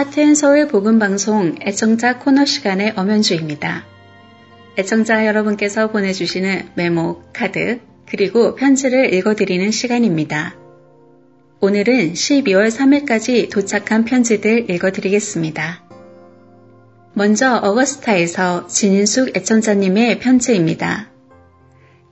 아트앤 0.00 0.36
서울 0.36 0.68
복음방송 0.68 1.56
애청자 1.60 2.20
코너 2.20 2.44
시간의 2.44 2.92
엄연주입니다. 2.94 3.84
애청자 4.78 5.26
여러분께서 5.26 5.90
보내주시는 5.90 6.68
메모, 6.76 7.24
카드, 7.32 7.80
그리고 8.06 8.54
편지를 8.54 9.12
읽어드리는 9.12 9.72
시간입니다. 9.72 10.54
오늘은 11.58 12.12
12월 12.12 12.70
3일까지 12.70 13.50
도착한 13.50 14.04
편지들 14.04 14.70
읽어드리겠습니다. 14.70 15.82
먼저 17.14 17.56
어거스타에서 17.56 18.68
진인숙 18.68 19.36
애청자님의 19.36 20.20
편지입니다. 20.20 21.10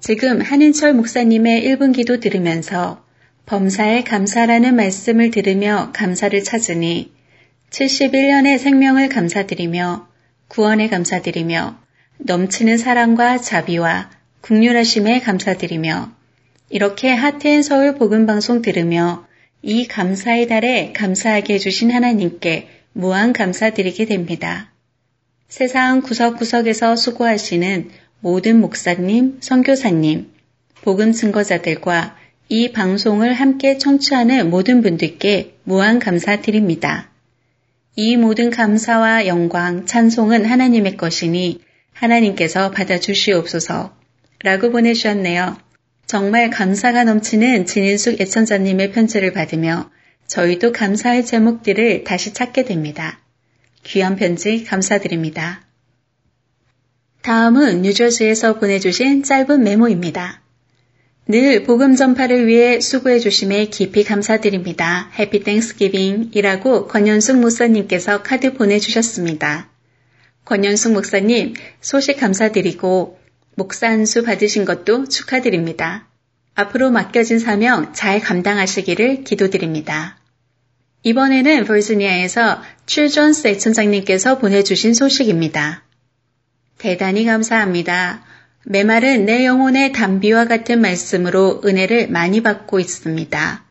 지금 0.00 0.41
한인철 0.41 0.93
목사님의 0.93 1.62
1분 1.62 1.95
기도 1.95 2.19
들으면서 2.19 3.05
범사에 3.47 4.03
감사라는 4.03 4.75
말씀을 4.75 5.30
들으며 5.30 5.91
감사를 5.92 6.42
찾으니 6.42 7.14
71년의 7.77 8.59
생명을 8.59 9.11
감사드리며 9.11 10.09
구원에 10.48 10.89
감사드리며 10.89 11.79
넘치는 12.17 12.79
사랑과 12.79 13.37
자비와 13.37 14.11
국률하심에 14.41 15.21
감사드리며 15.21 16.11
이렇게 16.70 17.12
하트앤 17.12 17.62
서울 17.62 17.97
복음방송 17.97 18.62
들으며 18.62 19.27
이 19.61 19.87
감사의 19.87 20.48
달에 20.48 20.95
감사하게 20.95 21.55
해주신 21.55 21.91
하나님께 21.91 22.67
무한 22.95 23.34
감사드리게 23.34 24.06
됩니다. 24.06 24.73
세상 25.48 26.01
구석구석에서 26.01 26.97
수고하시는 26.97 27.91
모든 28.20 28.59
목사님, 28.59 29.37
선교사님, 29.41 30.31
복음 30.81 31.12
증거자들과 31.12 32.17
이 32.48 32.73
방송을 32.73 33.34
함께 33.34 33.77
청취하는 33.77 34.48
모든 34.48 34.81
분들께 34.81 35.56
무한 35.65 35.98
감사드립니다. 35.98 37.11
이 37.98 38.19
모든 38.19 38.50
감사와 38.50 39.27
영광, 39.27 39.86
찬송은 39.86 40.44
하나님의 40.44 40.98
것이니 40.98 41.62
하나님께서 41.94 42.70
받아주시옵소서 42.70 43.97
라고 44.41 44.70
보내주셨네요. 44.70 45.56
정말 46.05 46.50
감사가 46.50 47.05
넘치는 47.05 47.64
진인숙 47.64 48.20
애천자님의 48.20 48.92
편지를 48.92 49.33
받으며 49.33 49.91
저희도 50.27 50.72
감사의 50.72 51.25
제목들을 51.25 52.05
다시 52.05 52.34
찾게 52.34 52.66
됩니다. 52.66 53.20
귀한 53.84 54.16
편지 54.16 54.62
감사드립니다. 54.64 55.62
다음은 57.22 57.81
뉴저지에서 57.81 58.58
보내주신 58.58 59.22
짧은 59.22 59.64
메모입니다. 59.64 60.42
늘 61.28 61.64
복음 61.64 61.96
전파를 61.96 62.46
위해 62.46 62.78
수고해 62.78 63.19
주심에 63.19 63.66
깊이 63.66 64.05
감사드립니다. 64.05 65.10
Happy 65.19 65.42
Thanksgiving 65.42 66.31
이라고 66.32 66.86
권현숙 66.86 67.41
목사님께서 67.41 68.22
카드 68.22 68.55
보내주셨습니다. 68.55 69.69
권현숙 70.44 70.92
목사님 70.92 71.54
소식 71.80 72.20
감사드리고 72.20 73.19
목사 73.56 73.88
안수 73.88 74.22
받으신 74.22 74.64
것도 74.64 75.08
축하드립니다. 75.08 76.06
앞으로 76.54 76.92
맡겨진 76.92 77.41
사명 77.41 77.92
잘 77.92 78.20
감당하시기를 78.20 79.24
기도드립니다. 79.24 80.19
이번에는 81.02 81.64
버지니아에서 81.64 82.62
출존스 82.86 83.48
애청자님께서 83.48 84.39
보내주신 84.38 84.94
소식입니다. 84.94 85.82
대단히 86.78 87.24
감사합니다. 87.24 88.25
메말은 88.69 89.27
내 89.27 89.47
영혼의 89.47 89.92
담비와 89.92 90.47
같은 90.47 90.81
말씀으로 90.81 91.61
은혜를 91.64 92.09
많이 92.09 92.42
받고 92.42 92.81
있습니다. 92.81 93.64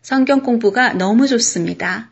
성경 0.00 0.42
공부가 0.42 0.94
너무 0.94 1.26
좋습니다. 1.26 2.10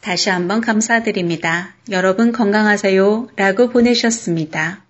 다시 0.00 0.30
한번 0.30 0.62
감사드립니다. 0.62 1.76
여러분 1.92 2.32
건강하세요. 2.32 3.28
라고 3.36 3.68
보내셨습니다. 3.68 4.84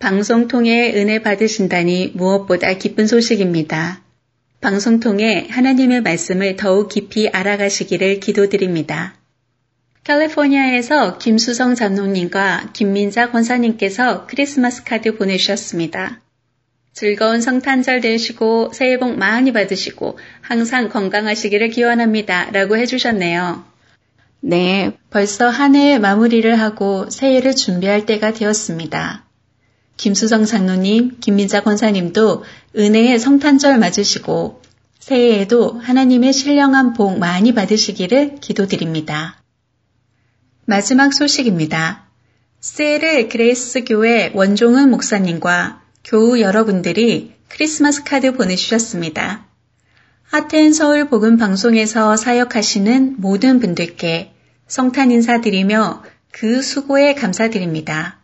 방송 0.00 0.48
통해 0.48 0.92
은혜 0.96 1.22
받으신다니 1.22 2.10
무엇보다 2.16 2.72
기쁜 2.74 3.06
소식입니다. 3.06 4.02
방송 4.60 4.98
통해 4.98 5.46
하나님의 5.48 6.02
말씀을 6.02 6.56
더욱 6.56 6.88
깊이 6.88 7.28
알아가시기를 7.28 8.18
기도드립니다. 8.18 9.14
캘리포니아에서 10.04 11.16
김수성 11.16 11.74
장로님과 11.74 12.72
김민자 12.74 13.30
권사님께서 13.30 14.26
크리스마스 14.26 14.84
카드 14.84 15.16
보내주셨습니다. 15.16 16.20
즐거운 16.92 17.40
성탄절 17.40 18.02
되시고 18.02 18.72
새해 18.74 18.98
복 18.98 19.16
많이 19.16 19.52
받으시고 19.52 20.18
항상 20.42 20.90
건강하시기를 20.90 21.70
기원합니다. 21.70 22.50
라고 22.50 22.76
해주셨네요. 22.76 23.64
네, 24.40 24.92
벌써 25.08 25.48
한 25.48 25.74
해의 25.74 25.98
마무리를 25.98 26.54
하고 26.60 27.08
새해를 27.08 27.56
준비할 27.56 28.04
때가 28.04 28.34
되었습니다. 28.34 29.24
김수성 29.96 30.44
장로님, 30.44 31.16
김민자 31.20 31.62
권사님도 31.62 32.44
은혜의 32.76 33.18
성탄절 33.18 33.78
맞으시고 33.78 34.60
새해에도 34.98 35.80
하나님의 35.80 36.34
신령한 36.34 36.92
복 36.92 37.18
많이 37.18 37.54
받으시기를 37.54 38.36
기도드립니다. 38.40 39.40
마지막 40.66 41.12
소식입니다. 41.12 42.06
세르 42.58 43.28
그레이스 43.28 43.84
교회 43.84 44.32
원종은 44.34 44.90
목사님과 44.90 45.82
교우 46.02 46.40
여러분들이 46.40 47.34
크리스마스 47.48 48.02
카드 48.02 48.32
보내주셨습니다. 48.32 49.44
Heart 50.22 50.53
and 50.53 50.72
Soul 50.72 51.10
복음 51.10 51.36
방송에서 51.36 52.16
사역하시는 52.16 53.16
모든 53.18 53.60
분들께 53.60 54.32
성탄 54.66 55.10
인사드리며 55.10 56.02
그 56.32 56.62
수고에 56.62 57.14
감사드립니다. 57.14 58.20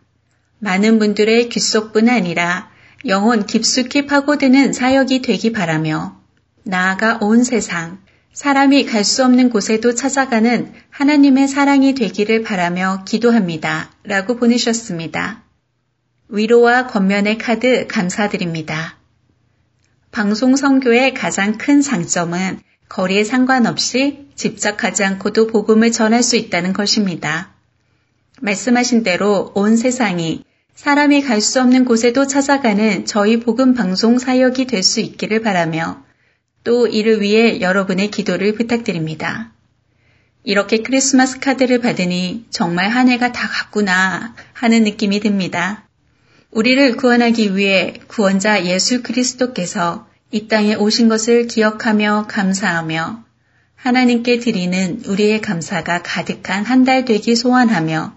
많은 0.61 0.99
분들의 0.99 1.51
귓속뿐 1.51 2.09
아니라 2.09 2.71
영혼 3.05 3.45
깊숙이 3.45 4.07
파고드는 4.07 4.73
사역이 4.73 5.21
되기 5.21 5.53
바라며 5.53 6.19
나아가 6.63 7.19
온 7.21 7.45
세상 7.45 7.99
사람이 8.33 8.87
갈 8.87 9.03
수 9.05 9.25
없는 9.25 9.51
곳에도 9.51 9.95
찾아가는 9.95 10.73
하나님의 10.91 11.49
사랑이 11.49 11.95
되기를 11.95 12.43
바라며 12.43 13.03
기도합니다. 13.05 13.91
라고 14.05 14.37
보내셨습니다. 14.37 15.43
위로와 16.29 16.87
겉면의 16.87 17.39
카드 17.39 17.89
감사드립니다. 17.89 18.99
방송 20.13 20.55
성교의 20.55 21.15
가장 21.15 21.59
큰 21.59 21.81
장점은 21.81 22.61
거리에 22.89 23.25
상관없이 23.25 24.29
집착하지 24.37 25.05
않고도 25.05 25.49
복음을 25.49 25.91
전할 25.91 26.23
수 26.23 26.37
있다는 26.37 26.73
것입니다. 26.73 27.53
말씀하신 28.41 29.03
대로 29.03 29.51
온 29.57 29.77
세상이 29.77 30.45
사람이 30.75 31.23
갈 31.23 31.41
수 31.41 31.61
없는 31.61 31.85
곳에도 31.85 32.27
찾아가는 32.29 33.05
저희 33.07 33.41
복음 33.41 33.75
방송 33.75 34.19
사역이 34.19 34.67
될 34.67 34.83
수 34.85 35.01
있기를 35.01 35.43
바라며 35.43 36.05
또 36.65 36.87
이를 36.87 37.21
위해 37.21 37.61
여러분의 37.61 38.11
기도를 38.11 38.55
부탁드립니다. 38.55 39.53
이렇게 40.43 40.79
크리스마스 40.79 41.39
카드를 41.39 41.81
받으니 41.81 42.47
정말 42.51 42.89
한 42.89 43.09
해가 43.09 43.33
다 43.33 43.49
갔구나 43.49 44.35
하는 44.53 44.85
느낌이 44.85 45.21
듭니다. 45.21 45.85
우리를 46.51 46.97
구원하기 46.97 47.57
위해 47.57 47.95
구원자 48.09 48.65
예수 48.65 49.03
그리스도께서 49.03 50.09
이 50.31 50.49
땅에 50.49 50.75
오신 50.75 51.09
것을 51.09 51.47
기억하며 51.47 52.27
감사하며 52.29 53.25
하나님께 53.77 54.39
드리는 54.41 55.03
우리의 55.07 55.41
감사가 55.41 56.03
가득한 56.03 56.65
한 56.65 56.85
달 56.85 57.05
되기 57.05 57.35
소원하며 57.37 58.15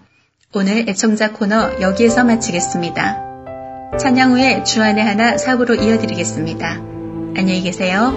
오늘 0.54 0.88
애청자 0.88 1.32
코너 1.32 1.80
여기에서 1.80 2.24
마치겠습니다. 2.24 3.96
찬양 3.98 4.32
후에 4.32 4.64
주안의 4.64 5.04
하나 5.04 5.36
사부로 5.38 5.74
이어드리겠습니다. 5.74 6.93
안녕히 7.36 7.62
계세요. 7.62 8.16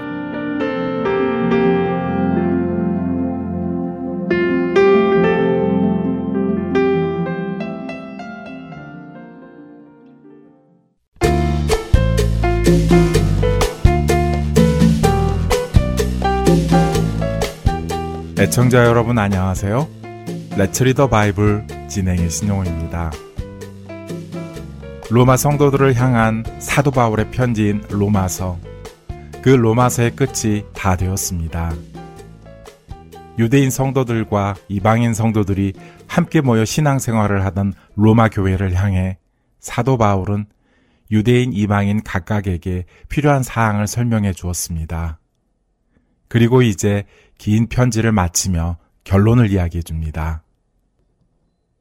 애청자 18.41 18.85
여러분 18.87 19.19
안녕하세요. 19.19 19.87
Let's 20.57 20.81
Read 20.81 20.96
the 20.96 21.07
Bible 21.07 21.67
진행의 21.87 22.31
신용호입니다. 22.31 23.11
로마 25.11 25.37
성도들을 25.37 25.93
향한 25.93 26.43
사도 26.57 26.89
바울의 26.89 27.29
편지인 27.29 27.83
로마서. 27.91 28.57
그 29.43 29.49
로마서의 29.49 30.15
끝이 30.15 30.63
다 30.73 30.95
되었습니다. 30.95 31.71
유대인 33.37 33.69
성도들과 33.69 34.55
이방인 34.69 35.13
성도들이 35.13 35.73
함께 36.07 36.41
모여 36.41 36.65
신앙생활을 36.65 37.45
하던 37.45 37.73
로마 37.95 38.27
교회를 38.27 38.73
향해 38.73 39.19
사도 39.59 39.99
바울은 39.99 40.47
유대인 41.11 41.53
이방인 41.53 42.01
각각에게 42.01 42.85
필요한 43.07 43.43
사항을 43.43 43.85
설명해 43.85 44.33
주었습니다. 44.33 45.19
그리고 46.27 46.61
이제 46.61 47.03
긴 47.41 47.65
편지를 47.65 48.11
마치며 48.11 48.77
결론을 49.03 49.49
이야기해 49.49 49.81
줍니다. 49.81 50.43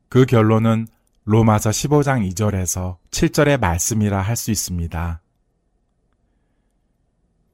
그 0.08 0.24
결론은 0.24 0.86
로마서 1.24 1.68
15장 1.68 2.26
2절에서 2.32 2.96
7절의 3.10 3.60
말씀이라 3.60 4.22
할 4.22 4.36
수 4.36 4.50
있습니다. 4.50 5.20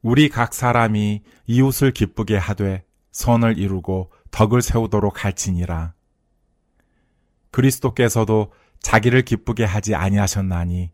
우리 0.03 0.29
각 0.29 0.53
사람이 0.53 1.21
이웃을 1.47 1.91
기쁘게 1.91 2.37
하되 2.37 2.85
선을 3.11 3.57
이루고 3.57 4.09
덕을 4.31 4.61
세우도록 4.61 5.25
할지니라. 5.25 5.93
그리스도께서도 7.51 8.53
자기를 8.79 9.23
기쁘게 9.23 9.65
하지 9.65 9.95
아니하셨나니 9.95 10.91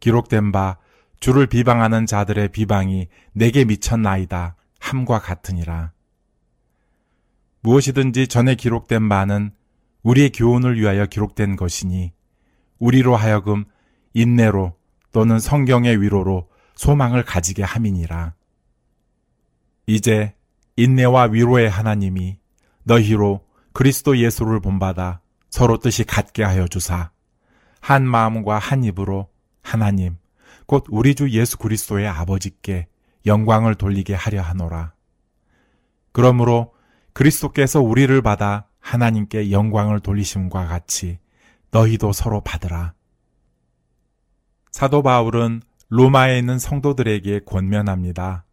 기록된 0.00 0.52
바 0.52 0.78
주를 1.20 1.46
비방하는 1.46 2.06
자들의 2.06 2.48
비방이 2.52 3.08
내게 3.34 3.66
미쳤나이다 3.66 4.56
함과 4.80 5.18
같으니라. 5.18 5.92
무엇이든지 7.60 8.28
전에 8.28 8.54
기록된 8.54 9.08
바는 9.08 9.52
우리의 10.02 10.30
교훈을 10.30 10.80
위하여 10.80 11.06
기록된 11.06 11.56
것이니 11.56 12.12
우리로 12.78 13.16
하여금 13.16 13.64
인내로 14.14 14.74
또는 15.12 15.38
성경의 15.38 16.00
위로로 16.00 16.48
소망을 16.74 17.24
가지게 17.24 17.62
함이니라. 17.62 18.34
이제 19.86 20.34
인내와 20.76 21.24
위로의 21.24 21.68
하나님이 21.68 22.38
너희로 22.84 23.44
그리스도 23.72 24.16
예수를 24.16 24.60
본받아 24.60 25.20
서로 25.50 25.78
뜻이 25.78 26.04
같게 26.04 26.44
하여 26.44 26.68
주사 26.68 27.10
한 27.80 28.06
마음과 28.06 28.58
한 28.58 28.84
입으로 28.84 29.28
하나님 29.62 30.16
곧 30.66 30.84
우리 30.88 31.14
주 31.14 31.30
예수 31.30 31.58
그리스도의 31.58 32.06
아버지께 32.06 32.86
영광을 33.26 33.74
돌리게 33.74 34.14
하려 34.14 34.42
하노라. 34.42 34.92
그러므로 36.12 36.72
그리스도께서 37.18 37.80
우리를 37.80 38.22
받아 38.22 38.68
하나님께 38.78 39.50
영광을 39.50 39.98
돌리심과 39.98 40.66
같이 40.66 41.18
너희도 41.72 42.12
서로 42.12 42.42
받으라. 42.42 42.94
사도 44.70 45.02
바울은 45.02 45.60
로마에 45.88 46.38
있는 46.38 46.60
성도들에게 46.60 47.40
권면합니다. 47.40 48.44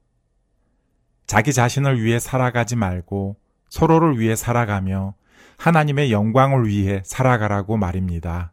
자기 1.27 1.53
자신을 1.53 2.01
위해 2.01 2.17
살아가지 2.17 2.75
말고 2.75 3.37
서로를 3.69 4.17
위해 4.17 4.35
살아가며 4.35 5.13
하나님의 5.59 6.11
영광을 6.11 6.67
위해 6.67 7.03
살아가라고 7.05 7.77
말입니다. 7.77 8.51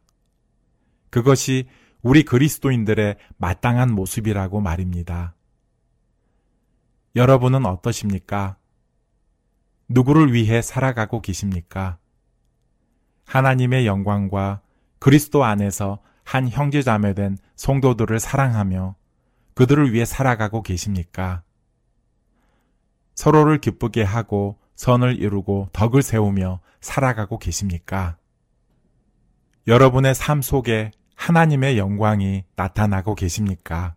그것이 1.08 1.68
우리 2.02 2.22
그리스도인들의 2.22 3.16
마땅한 3.38 3.90
모습이라고 3.94 4.60
말입니다. 4.60 5.34
여러분은 7.16 7.64
어떠십니까? 7.64 8.58
누구를 9.92 10.32
위해 10.32 10.62
살아가고 10.62 11.20
계십니까? 11.20 11.98
하나님의 13.26 13.86
영광과 13.86 14.60
그리스도 14.98 15.44
안에서 15.44 16.00
한 16.24 16.48
형제자매 16.48 17.14
된 17.14 17.36
성도들을 17.56 18.18
사랑하며 18.20 18.94
그들을 19.54 19.92
위해 19.92 20.04
살아가고 20.04 20.62
계십니까? 20.62 21.42
서로를 23.14 23.58
기쁘게 23.58 24.02
하고 24.02 24.58
선을 24.74 25.18
이루고 25.20 25.68
덕을 25.72 26.02
세우며 26.02 26.60
살아가고 26.80 27.38
계십니까? 27.38 28.16
여러분의 29.66 30.14
삶 30.14 30.42
속에 30.42 30.90
하나님의 31.14 31.78
영광이 31.78 32.44
나타나고 32.56 33.14
계십니까? 33.14 33.94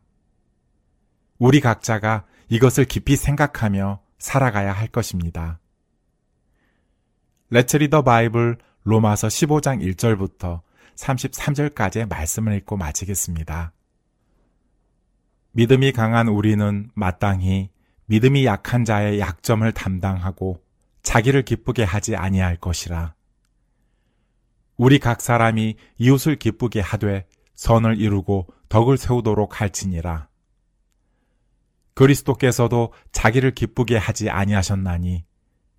우리 1.39 1.59
각자가 1.59 2.25
이것을 2.49 2.85
깊이 2.85 3.15
생각하며 3.15 4.01
살아가야 4.19 4.73
할 4.73 4.87
것입니다. 4.87 5.59
레츠 7.51 7.77
리 7.77 7.89
더 7.89 8.01
바이블 8.01 8.57
로마서 8.83 9.27
15장 9.27 9.81
1절부터 9.95 10.61
33절까지의 10.95 12.09
말씀을 12.09 12.55
읽고 12.57 12.77
마치겠습니다. 12.77 13.71
믿음이 15.51 15.91
강한 15.91 16.27
우리는 16.27 16.89
마땅히 16.95 17.69
믿음이 18.07 18.45
약한 18.45 18.83
자의 18.83 19.19
약점을 19.19 19.71
담당하고 19.71 20.63
자기를 21.03 21.43
기쁘게 21.43 21.83
하지 21.83 22.15
아니할 22.15 22.57
것이라. 22.57 23.13
우리 24.77 24.99
각 24.99 25.21
사람이 25.21 25.75
이웃을 25.97 26.37
기쁘게 26.37 26.81
하되 26.81 27.27
선을 27.53 27.99
이루고 27.99 28.47
덕을 28.69 28.97
세우도록 28.97 29.61
할지니라. 29.61 30.27
그리스도께서도 31.93 32.91
자기를 33.11 33.51
기쁘게 33.51 33.97
하지 33.97 34.29
아니하셨나니 34.29 35.23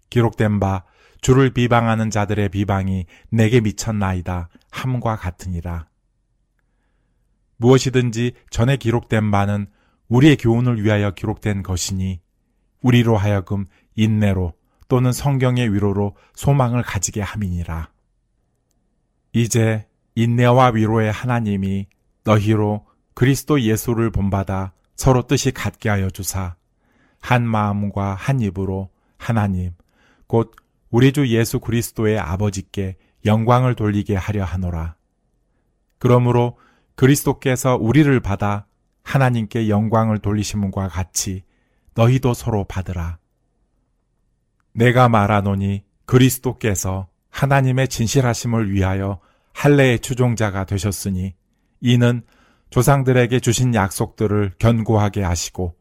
기록된 0.08 0.60
바 0.60 0.84
주를 1.26 1.50
비방하는 1.50 2.10
자들의 2.10 2.50
비방이 2.50 3.06
내게 3.30 3.60
미쳤나이다 3.60 4.48
함과 4.70 5.16
같으니라. 5.16 5.88
무엇이든지 7.56 8.34
전에 8.50 8.76
기록된 8.76 9.32
바는 9.32 9.66
우리의 10.06 10.36
교훈을 10.36 10.84
위하여 10.84 11.10
기록된 11.10 11.64
것이니 11.64 12.20
우리로 12.80 13.16
하여금 13.16 13.64
인내로 13.96 14.52
또는 14.86 15.10
성경의 15.10 15.74
위로로 15.74 16.14
소망을 16.36 16.84
가지게 16.84 17.22
함이니라. 17.22 17.90
이제 19.32 19.84
인내와 20.14 20.68
위로의 20.74 21.10
하나님이 21.10 21.88
너희로 22.22 22.86
그리스도 23.14 23.60
예수를 23.60 24.12
본받아 24.12 24.74
서로 24.94 25.26
뜻이 25.26 25.50
같게 25.50 25.88
하여 25.88 26.08
주사 26.08 26.54
한 27.20 27.44
마음과 27.44 28.14
한 28.14 28.40
입으로 28.40 28.90
하나님 29.18 29.72
곧 30.28 30.54
우리 30.96 31.12
주 31.12 31.28
예수 31.28 31.60
그리스도의 31.60 32.18
아버지께 32.18 32.96
영광을 33.26 33.74
돌리게 33.74 34.16
하려 34.16 34.44
하노라. 34.44 34.96
그러므로 35.98 36.56
그리스도께서 36.94 37.76
우리를 37.76 38.18
받아 38.20 38.64
하나님께 39.02 39.68
영광을 39.68 40.20
돌리심과 40.20 40.88
같이 40.88 41.44
너희도 41.92 42.32
서로 42.32 42.64
받으라. 42.64 43.18
내가 44.72 45.10
말하노니 45.10 45.84
그리스도께서 46.06 47.08
하나님의 47.28 47.88
진실하심을 47.88 48.72
위하여 48.72 49.20
할례의 49.52 49.98
추종자가 49.98 50.64
되셨으니 50.64 51.34
이는 51.82 52.22
조상들에게 52.70 53.38
주신 53.40 53.74
약속들을 53.74 54.52
견고하게 54.58 55.22
하시고 55.24 55.76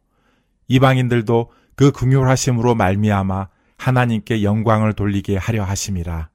이방인들도 0.68 1.52
그 1.78 1.94
긍휼하심으로 1.94 2.76
말미암아 2.76 3.55
하나님께 3.86 4.42
영광을 4.42 4.94
돌리게 4.94 5.38
하려 5.38 5.64
하심이라. 5.64 6.32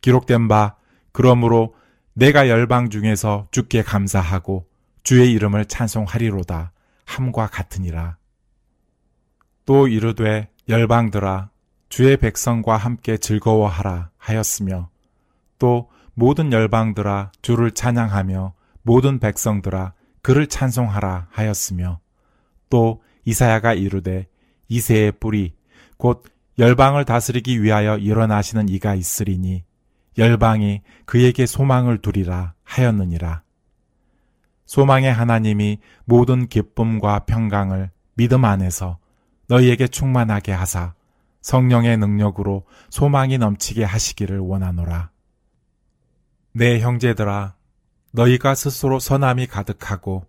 기록된 0.00 0.46
바 0.46 0.76
그러므로 1.10 1.74
내가 2.12 2.48
열방 2.48 2.88
중에서 2.88 3.48
주께 3.50 3.82
감사하고 3.82 4.64
주의 5.02 5.32
이름을 5.32 5.64
찬송하리로다 5.64 6.70
함과 7.04 7.48
같으니라. 7.48 8.18
또 9.64 9.88
이르되 9.88 10.48
열방들아 10.68 11.50
주의 11.88 12.16
백성과 12.16 12.76
함께 12.76 13.16
즐거워하라 13.16 14.10
하였으며 14.16 14.88
또 15.58 15.90
모든 16.14 16.52
열방들아 16.52 17.32
주를 17.42 17.72
찬양하며 17.72 18.54
모든 18.82 19.18
백성들아 19.18 19.94
그를 20.22 20.46
찬송하라 20.46 21.26
하였으며 21.32 21.98
또 22.70 23.02
이사야가 23.24 23.74
이르되 23.74 24.28
이세의 24.68 25.10
뿌리 25.18 25.56
곧 25.96 26.22
열방을 26.58 27.04
다스리기 27.04 27.62
위하여 27.62 27.98
일어나시는 27.98 28.68
이가 28.68 28.94
있으리니 28.94 29.64
열방이 30.16 30.82
그에게 31.04 31.44
소망을 31.44 31.98
두리라 31.98 32.54
하였느니라. 32.64 33.42
소망의 34.64 35.12
하나님이 35.12 35.78
모든 36.06 36.48
기쁨과 36.48 37.20
평강을 37.20 37.90
믿음 38.14 38.44
안에서 38.44 38.98
너희에게 39.48 39.86
충만하게 39.86 40.52
하사 40.52 40.94
성령의 41.42 41.98
능력으로 41.98 42.64
소망이 42.90 43.38
넘치게 43.38 43.84
하시기를 43.84 44.38
원하노라. 44.38 45.10
내 46.52 46.80
형제들아, 46.80 47.54
너희가 48.12 48.54
스스로 48.54 48.98
선함이 48.98 49.46
가득하고 49.46 50.24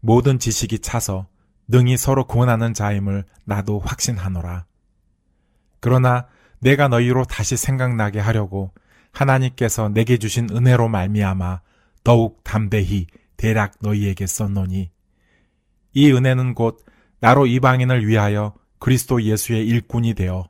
모든 0.00 0.38
지식이 0.38 0.80
차서 0.80 1.26
능히 1.66 1.96
서로 1.96 2.24
구원하는 2.26 2.74
자임을 2.74 3.24
나도 3.44 3.80
확신하노라. 3.80 4.66
그러나 5.80 6.26
내가 6.60 6.88
너희로 6.88 7.24
다시 7.24 7.56
생각나게 7.56 8.20
하려고 8.20 8.72
하나님께서 9.12 9.88
내게 9.88 10.18
주신 10.18 10.48
은혜로 10.50 10.88
말미암아 10.88 11.60
더욱 12.04 12.44
담대히 12.44 13.06
대략 13.36 13.72
너희에게 13.80 14.26
썼노니 14.26 14.90
이 15.92 16.12
은혜는 16.12 16.54
곧 16.54 16.84
나로 17.20 17.46
이방인을 17.46 18.06
위하여 18.06 18.54
그리스도 18.78 19.22
예수의 19.22 19.66
일꾼이 19.66 20.14
되어 20.14 20.48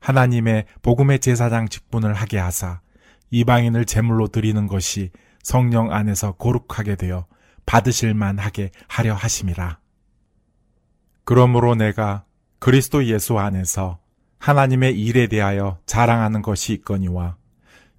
하나님의 0.00 0.66
복음의 0.82 1.20
제사장 1.20 1.68
직분을 1.68 2.14
하게 2.14 2.38
하사 2.38 2.80
이방인을 3.30 3.86
제물로 3.86 4.28
드리는 4.28 4.66
것이 4.66 5.10
성령 5.42 5.92
안에서 5.92 6.32
거룩하게 6.32 6.96
되어 6.96 7.26
받으실만 7.66 8.38
하게 8.38 8.70
하려 8.88 9.14
하심이라. 9.14 9.78
그러므로 11.24 11.74
내가 11.74 12.24
그리스도 12.58 13.04
예수 13.06 13.38
안에서 13.38 13.98
하나님의 14.42 15.00
일에 15.00 15.28
대하여 15.28 15.78
자랑하는 15.86 16.42
것이 16.42 16.72
있거니와 16.72 17.36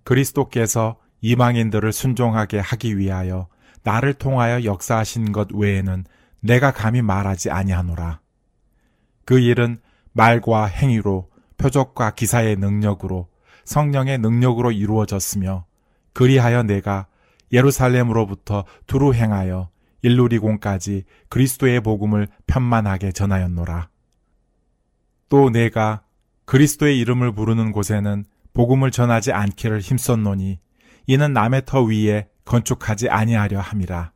그리스도께서 0.03 0.97
이방인들을 1.21 1.93
순종하게 1.93 2.59
하기 2.59 2.97
위하여 2.97 3.47
나를 3.83 4.13
통하여 4.13 4.65
역사하신 4.65 5.31
것 5.31 5.53
외에는 5.53 6.03
내가 6.41 6.71
감히 6.71 7.01
말하지 7.01 7.49
아니하노라. 7.49 8.19
그 9.23 9.39
일은 9.39 9.79
말과 10.11 10.65
행위로 10.65 11.29
표적과 11.55 12.11
기사의 12.11 12.57
능력으로 12.57 13.29
성령의 13.63 14.17
능력으로 14.17 14.73
이루어졌으며 14.73 15.65
그리하여 16.11 16.63
내가 16.63 17.07
예루살렘으로부터 17.53 18.65
두루 18.85 19.13
행하여 19.13 19.69
일루리공까지 20.01 21.05
그리스도의 21.29 21.79
복음을 21.79 22.27
편만하게 22.47 23.13
전하였노라. 23.13 23.87
또 25.29 25.49
내가 25.49 26.02
그리스도의 26.45 26.99
이름을 26.99 27.33
부르는 27.33 27.71
곳에는 27.71 28.25
복음을 28.53 28.91
전하지 28.91 29.31
않기를 29.31 29.79
힘썼노니 29.79 30.59
이는 31.07 31.33
남의 31.33 31.63
터 31.65 31.81
위에 31.81 32.27
건축하지 32.45 33.09
아니하려 33.09 33.59
함이라. 33.59 34.11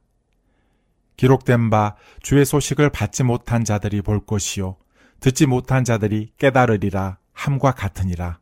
기록된 1.15 1.69
바 1.69 1.96
주의 2.22 2.46
소식을 2.46 2.91
받지 2.91 3.24
못한 3.24 3.63
자들이 3.63 4.01
볼 4.01 4.24
것이요 4.24 4.77
듣지 5.19 5.48
못한 5.48 5.84
자들이 5.84 6.34
깨달으리라 6.38 7.17
함과 7.34 7.72
같으니라. 7.72 8.39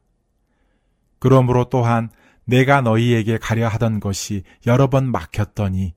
그러므로 1.20 1.66
또한 1.66 2.10
내가 2.44 2.82
너희에게 2.82 3.38
가려 3.38 3.68
하던 3.68 4.00
것이 4.00 4.44
여러 4.68 4.88
번 4.88 5.10
막혔더니 5.10 5.96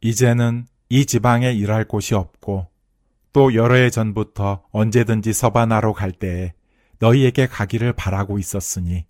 이제는 0.00 0.66
이 0.88 1.06
지방에 1.06 1.52
일할 1.52 1.84
곳이 1.84 2.14
없고 2.14 2.68
또 3.32 3.54
여러 3.54 3.76
해 3.76 3.88
전부터 3.88 4.64
언제든지 4.72 5.32
서바나로 5.32 5.92
갈 5.92 6.12
때에 6.12 6.52
너희에게 7.02 7.48
가기를 7.48 7.94
바라고 7.94 8.38
있었으니 8.38 9.06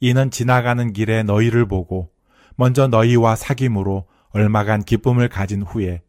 이는 0.00 0.32
지나가는 0.32 0.92
길에 0.92 1.22
너희를 1.22 1.66
보고 1.66 2.10
먼저 2.56 2.88
너희와 2.88 3.36
사귐으로 3.36 4.06
얼마간 4.30 4.82
기쁨을 4.82 5.28
가진 5.28 5.62
후에 5.62 6.02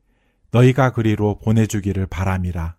너희가 0.50 0.92
그리로 0.92 1.38
보내주기를 1.38 2.08
바람이라. 2.08 2.76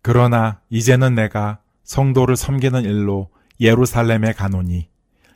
그러나 0.00 0.60
이제는 0.70 1.14
내가 1.14 1.60
성도를 1.84 2.34
섬기는 2.34 2.82
일로 2.84 3.30
예루살렘에 3.60 4.32
가노니 4.32 4.88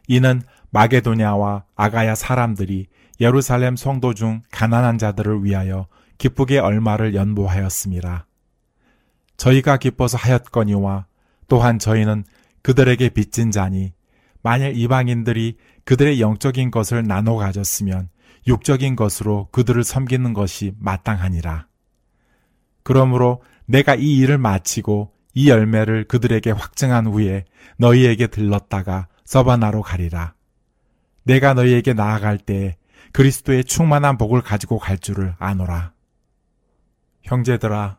이는 0.08 0.42
마게도냐와 0.70 1.64
아가야 1.76 2.14
사람들이 2.14 2.86
예루살렘 3.20 3.76
성도 3.76 4.14
중 4.14 4.42
가난한 4.50 4.96
자들을 4.96 5.44
위하여 5.44 5.88
기쁘게 6.16 6.58
얼마를 6.58 7.14
연보하였습니다. 7.14 8.26
저희가 9.36 9.76
기뻐서 9.76 10.16
하였거니와 10.16 11.06
또한 11.48 11.78
저희는 11.78 12.24
그들에게 12.62 13.08
빚진 13.10 13.50
자니 13.50 13.92
만일 14.42 14.76
이방인들이 14.76 15.56
그들의 15.84 16.20
영적인 16.20 16.70
것을 16.70 17.06
나눠 17.06 17.36
가졌으면 17.36 18.08
육적인 18.46 18.96
것으로 18.96 19.48
그들을 19.50 19.82
섬기는 19.82 20.32
것이 20.34 20.72
마땅하니라. 20.78 21.66
그러므로 22.82 23.42
내가 23.66 23.94
이 23.96 24.16
일을 24.18 24.38
마치고 24.38 25.12
이 25.34 25.50
열매를 25.50 26.04
그들에게 26.04 26.50
확증한 26.52 27.06
후에 27.06 27.44
너희에게 27.78 28.28
들렀다가 28.28 29.08
서바나로 29.24 29.82
가리라. 29.82 30.34
내가 31.24 31.54
너희에게 31.54 31.92
나아갈 31.92 32.38
때 32.38 32.76
그리스도의 33.12 33.64
충만한 33.64 34.16
복을 34.16 34.42
가지고 34.42 34.78
갈 34.78 34.98
줄을 34.98 35.34
아노라. 35.38 35.92
형제들아, 37.22 37.98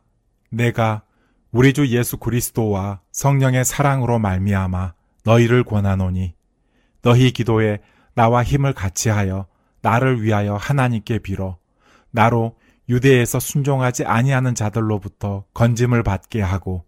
내가 0.49 1.03
우리 1.51 1.73
주 1.73 1.87
예수 1.87 2.17
그리스도와 2.17 3.01
성령의 3.11 3.65
사랑으로 3.65 4.19
말미암아 4.19 4.93
너희를 5.23 5.63
권하노니 5.63 6.33
너희 7.01 7.31
기도에 7.31 7.79
나와 8.13 8.43
힘을 8.43 8.73
같이하여 8.73 9.47
나를 9.81 10.21
위하여 10.21 10.55
하나님께 10.55 11.19
빌어 11.19 11.57
나로 12.11 12.55
유대에서 12.89 13.39
순종하지 13.39 14.05
아니하는 14.05 14.55
자들로부터 14.55 15.45
건짐을 15.53 16.03
받게 16.03 16.41
하고 16.41 16.85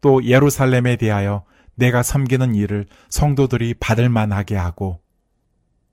또 0.00 0.24
예루살렘에 0.24 0.96
대하여 0.96 1.44
내가 1.74 2.02
섬기는 2.02 2.54
일을 2.54 2.86
성도들이 3.08 3.74
받을 3.74 4.08
만하게 4.08 4.56
하고 4.56 5.00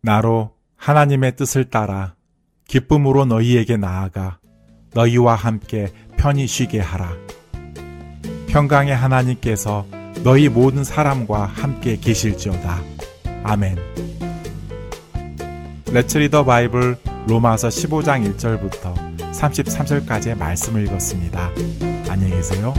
나로 0.02 0.56
하나님의 0.76 1.36
뜻을 1.36 1.70
따라 1.70 2.16
기쁨으로 2.68 3.26
너희에게 3.26 3.78
나아가 3.78 4.40
너희와 4.94 5.36
함께 5.36 5.92
편히 6.18 6.48
쉬게 6.48 6.80
하라. 6.80 7.29
평강의 8.50 8.96
하나님께서 8.96 9.86
너희 10.24 10.50
모든 10.50 10.84
사람과 10.84 11.46
함께 11.46 11.98
계실지어다. 11.98 12.82
아멘. 13.44 13.78
레츠 15.92 16.18
리더 16.18 16.44
바이블 16.44 16.98
로마서 17.28 17.68
15장 17.68 18.36
1절부터 18.36 18.94
33절까지의 19.32 20.38
말씀을 20.38 20.86
읽었습니다. 20.86 21.52
안녕히 22.10 22.32
계세요. 22.32 22.74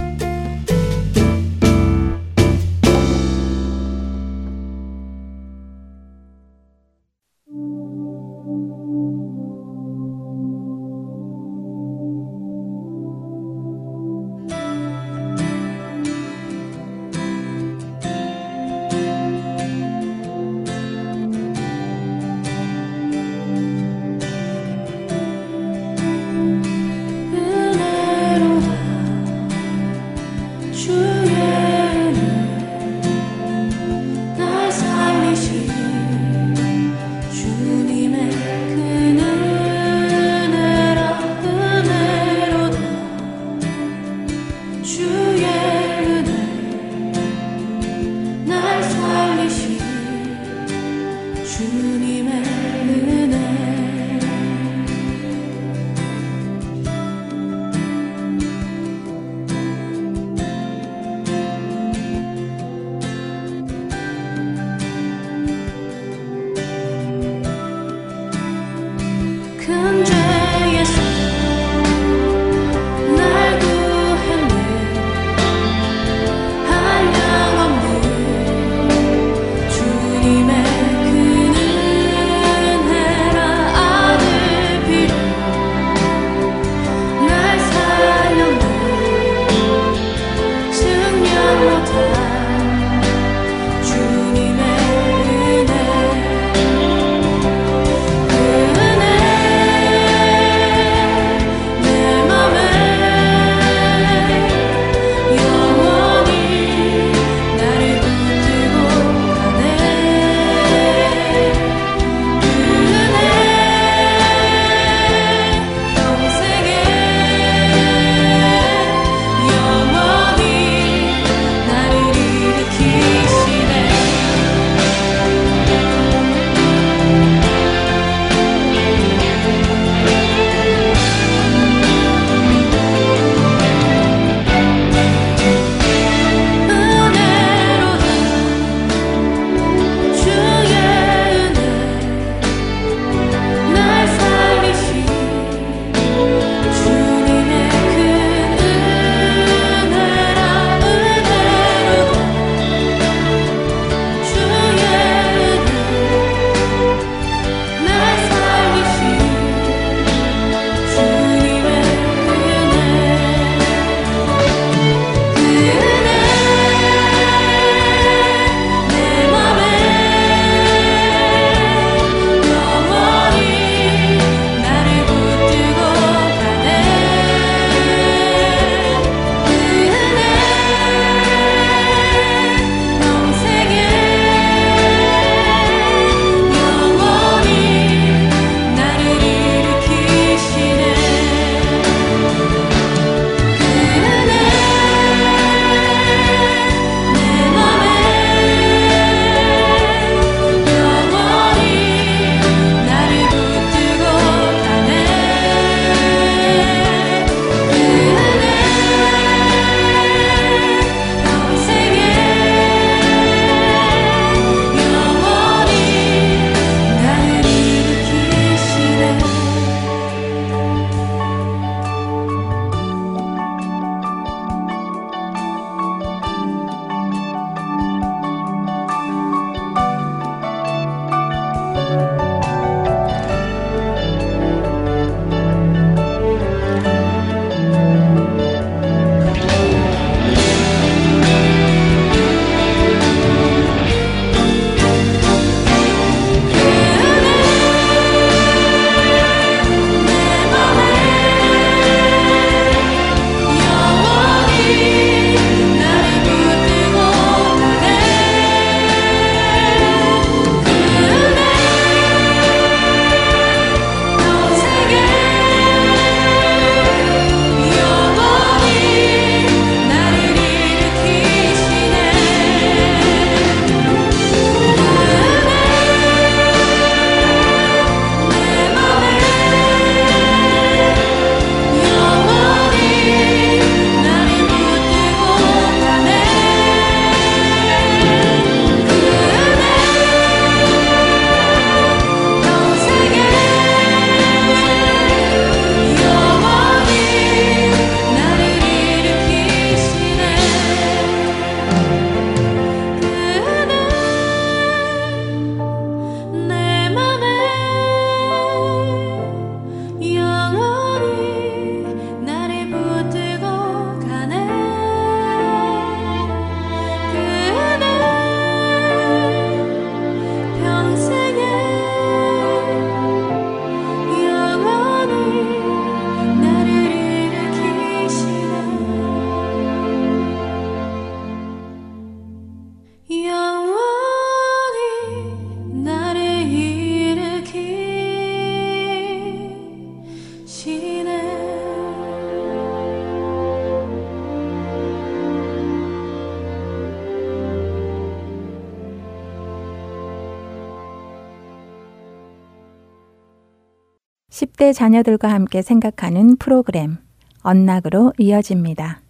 10대 354.70 354.74
자녀들과 354.74 355.30
함께 355.30 355.62
생각하는 355.62 356.36
프로그램 356.36 356.96
언락으로 357.42 358.12
이어집니다. 358.18 359.02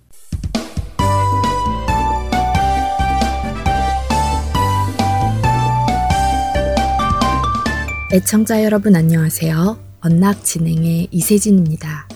애청자 8.12 8.64
여러분 8.64 8.96
안녕하세요. 8.96 9.78
언락 10.00 10.44
진행의 10.44 11.08
이세진입니다. 11.10 12.08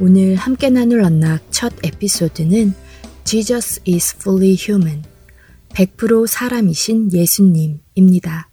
오늘 0.00 0.36
함께 0.36 0.68
나눌 0.70 1.02
언락 1.02 1.40
첫 1.50 1.72
에피소드는 1.84 2.74
Jesus 3.24 3.80
is 3.88 4.16
fully 4.16 4.56
human. 4.58 5.02
100% 5.70 6.26
사람이신 6.26 7.12
예수님입니다. 7.12 8.47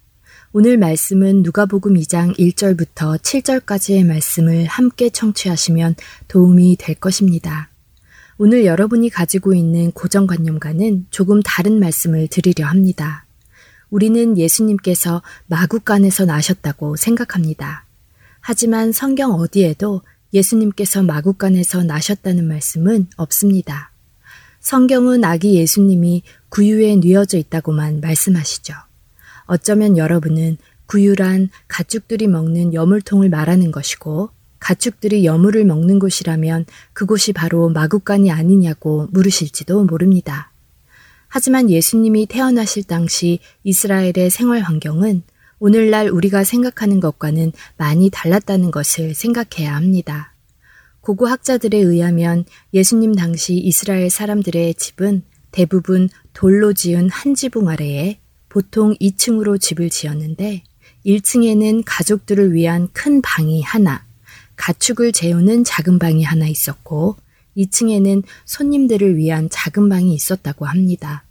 오늘 0.58 0.78
말씀은 0.78 1.44
누가복음 1.44 1.96
2장 1.96 2.34
1절부터 2.40 3.20
7절까지의 3.20 4.06
말씀을 4.06 4.64
함께 4.68 5.10
청취하시면 5.10 5.96
도움이 6.30 6.78
될 6.80 6.96
것입니다. 6.96 7.68
오늘 8.38 8.64
여러분이 8.64 9.10
가지고 9.10 9.54
있는 9.54 9.92
고정관념과는 9.92 11.08
조금 11.10 11.42
다른 11.44 11.78
말씀을 11.82 12.30
드리려 12.30 12.68
합니다. 12.68 13.26
우리는 13.90 14.38
예수님께서 14.38 15.22
마국간에서 15.48 16.24
나셨다고 16.24 16.96
생각합니다. 16.96 17.84
하지만 18.40 18.94
성경 18.94 19.34
어디에도 19.34 20.04
예수님께서 20.32 21.04
마국간에서 21.04 21.84
나셨다는 21.84 22.48
말씀은 22.48 23.08
없습니다. 23.18 23.92
성경은 24.62 25.26
아기 25.26 25.56
예수님이 25.56 26.24
구유에 26.48 26.96
뉘어져 26.96 27.40
있다고만 27.40 28.00
말씀하시죠. 28.00 28.85
어쩌면 29.46 29.98
여러분은 29.98 30.58
구유란 30.88 31.50
가축들이 31.68 32.28
먹는 32.28 32.74
여물통을 32.74 33.30
말하는 33.30 33.72
것이고 33.72 34.30
가축들이 34.60 35.26
여물을 35.26 35.66
먹는 35.66 36.00
곳이라면 36.00 36.66
그곳이 36.94 37.34
바로 37.34 37.70
마국간이 37.70 38.32
아니냐고 38.32 39.08
물으실지도 39.12 39.86
모릅니다. 39.86 40.52
하지만 41.28 41.70
예수님이 41.70 42.28
태어나실 42.28 42.86
당시 42.86 43.40
이스라엘의 43.64 44.30
생활 44.30 44.62
환경은 44.62 45.24
오늘날 45.60 46.10
우리가 46.10 46.44
생각하는 46.44 47.00
것과는 47.00 47.52
많이 47.78 48.10
달랐다는 48.10 48.72
것을 48.72 49.14
생각해야 49.14 49.76
합니다. 49.76 50.34
고고 51.02 51.28
학자들에 51.28 51.78
의하면 51.78 52.46
예수님 52.74 53.14
당시 53.14 53.56
이스라엘 53.56 54.10
사람들의 54.10 54.74
집은 54.76 55.24
대부분 55.52 56.10
돌로 56.34 56.74
지은 56.74 57.10
한 57.10 57.36
지붕 57.36 57.70
아래에 57.70 58.20
보통 58.56 58.96
2층으로 59.02 59.60
집을 59.60 59.90
지었는데 59.90 60.64
1층에는 61.06 61.84
가족들을 61.86 62.54
위한 62.54 62.88
큰 62.94 63.22
방이 63.22 63.62
하나, 63.62 64.06
가축을 64.56 65.12
재우는 65.12 65.66
작은 65.66 66.00
방이 66.00 66.24
하나 66.24 66.48
있었고 66.48 67.18
2층에는 67.58 68.24
손님들을 68.46 69.18
위한 69.18 69.50
작은 69.52 69.90
방이 69.90 70.14
있었다고 70.14 70.68
합니다. 70.68 71.26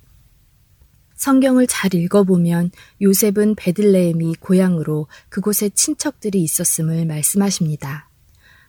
성경을 1.16 1.66
잘 1.66 1.94
읽어보면 1.94 2.72
요셉은 3.00 3.54
베들레헴이 3.54 4.34
고향으로 4.40 5.06
그곳에 5.30 5.70
친척들이 5.70 6.42
있었음을 6.42 7.06
말씀하십니다. 7.06 8.10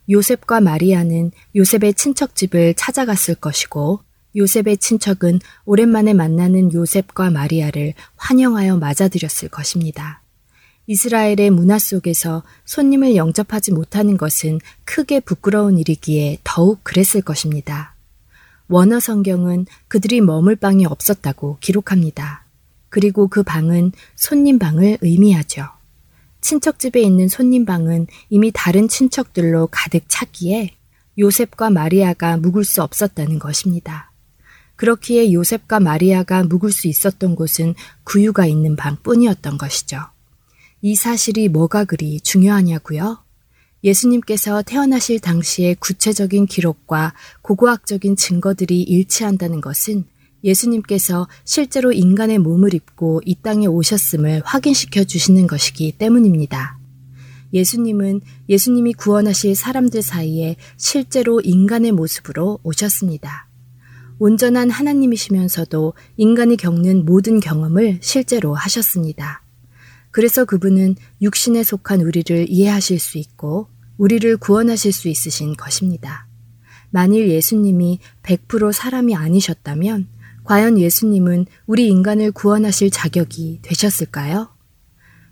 요셉과 0.09 0.61
마리아는 0.61 1.31
요셉의 1.57 1.95
친척집을 1.95 2.75
찾아갔을 2.75 3.35
것이고 3.35 3.99
요셉의 4.35 4.77
친척은 4.77 5.39
오랜만에 5.65 6.13
만나는 6.13 6.73
요셉과 6.73 7.29
마리아를 7.29 7.93
환영하여 8.15 8.77
맞아들였을 8.77 9.49
것입니다. 9.49 10.21
이스라엘의 10.87 11.49
문화 11.49 11.79
속에서 11.79 12.43
손님을 12.65 13.15
영접하지 13.15 13.71
못하는 13.71 14.17
것은 14.17 14.59
크게 14.83 15.19
부끄러운 15.19 15.79
일이기에 15.79 16.39
더욱 16.43 16.83
그랬을 16.83 17.21
것입니다. 17.21 17.95
원어 18.67 18.99
성경은 18.99 19.65
그들이 19.87 20.21
머물 20.21 20.55
방이 20.55 20.85
없었다고 20.85 21.57
기록합니다. 21.59 22.45
그리고 22.89 23.27
그 23.27 23.43
방은 23.43 23.91
손님 24.15 24.59
방을 24.59 24.99
의미하죠. 25.01 25.67
친척 26.41 26.77
집에 26.77 27.01
있는 27.01 27.27
손님 27.27 27.65
방은 27.65 28.07
이미 28.29 28.51
다른 28.53 28.87
친척들로 28.87 29.67
가득 29.71 30.03
찼기에 30.07 30.75
요셉과 31.17 31.71
마리아가 31.71 32.37
묵을 32.37 32.63
수 32.63 32.83
없었다는 32.83 33.39
것입니다. 33.39 34.11
그렇기에 34.75 35.31
요셉과 35.33 35.79
마리아가 35.79 36.43
묵을 36.43 36.71
수 36.71 36.87
있었던 36.87 37.35
곳은 37.35 37.75
구유가 38.03 38.45
있는 38.45 38.75
방 38.75 38.97
뿐이었던 39.01 39.57
것이죠. 39.57 39.99
이 40.81 40.95
사실이 40.95 41.49
뭐가 41.49 41.85
그리 41.85 42.19
중요하냐고요? 42.19 43.23
예수님께서 43.83 44.63
태어나실 44.63 45.19
당시의 45.19 45.75
구체적인 45.75 46.47
기록과 46.47 47.13
고고학적인 47.41 48.15
증거들이 48.15 48.81
일치한다는 48.81 49.61
것은 49.61 50.05
예수님께서 50.43 51.27
실제로 51.43 51.91
인간의 51.91 52.39
몸을 52.39 52.73
입고 52.73 53.21
이 53.25 53.35
땅에 53.41 53.67
오셨음을 53.67 54.41
확인시켜 54.45 55.03
주시는 55.03 55.47
것이기 55.47 55.93
때문입니다. 55.93 56.77
예수님은 57.53 58.21
예수님이 58.49 58.93
구원하실 58.93 59.55
사람들 59.55 60.01
사이에 60.01 60.55
실제로 60.77 61.39
인간의 61.41 61.93
모습으로 61.93 62.59
오셨습니다. 62.63 63.47
온전한 64.19 64.69
하나님이시면서도 64.69 65.93
인간이 66.17 66.57
겪는 66.57 67.05
모든 67.05 67.39
경험을 67.39 67.99
실제로 68.01 68.53
하셨습니다. 68.53 69.43
그래서 70.11 70.45
그분은 70.45 70.95
육신에 71.21 71.63
속한 71.63 72.01
우리를 72.01 72.45
이해하실 72.49 72.99
수 72.99 73.17
있고 73.17 73.67
우리를 73.97 74.37
구원하실 74.37 74.93
수 74.93 75.09
있으신 75.09 75.55
것입니다. 75.55 76.27
만일 76.89 77.29
예수님이 77.29 77.99
100% 78.23 78.71
사람이 78.71 79.15
아니셨다면 79.15 80.07
과연 80.45 80.79
예수님은 80.79 81.47
우리 81.65 81.87
인간을 81.87 82.31
구원하실 82.31 82.91
자격이 82.91 83.59
되셨을까요? 83.63 84.49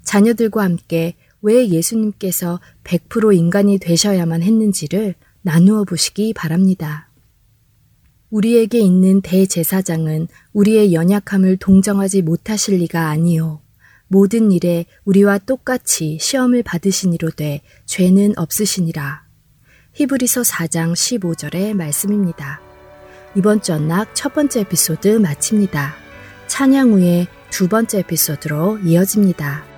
자녀들과 0.04 0.64
함께 0.64 1.16
왜 1.42 1.70
예수님께서 1.70 2.60
100% 2.84 3.38
인간이 3.38 3.78
되셔야만 3.78 4.44
했는지를 4.44 5.16
나누어 5.42 5.84
보시기 5.84 6.34
바랍니다. 6.34 7.10
우리에게 8.34 8.80
있는 8.80 9.22
대제사장은 9.22 10.28
우리의 10.54 10.92
연약함을 10.92 11.58
동정하지 11.58 12.24
못하실 12.24 12.78
리가 12.78 13.10
아니요. 13.10 13.62
모든 14.08 14.52
일에 14.52 14.88
우리와 15.06 15.38
똑같이 15.38 16.18
시험을 16.20 16.64
받으시니로되 16.64 17.62
죄는 17.86 18.34
없으시니라. 18.36 19.22
히브리서 19.94 20.42
4장 20.42 20.94
15절의 20.94 21.76
말씀입니다. 21.76 22.60
이번 23.36 23.62
주 23.62 23.74
언락 23.74 24.16
첫 24.16 24.34
번째 24.34 24.62
에피소드 24.62 25.10
마칩니다. 25.10 25.94
찬양 26.48 26.94
후에 26.94 27.28
두 27.52 27.68
번째 27.68 28.00
에피소드로 28.00 28.80
이어집니다. 28.80 29.73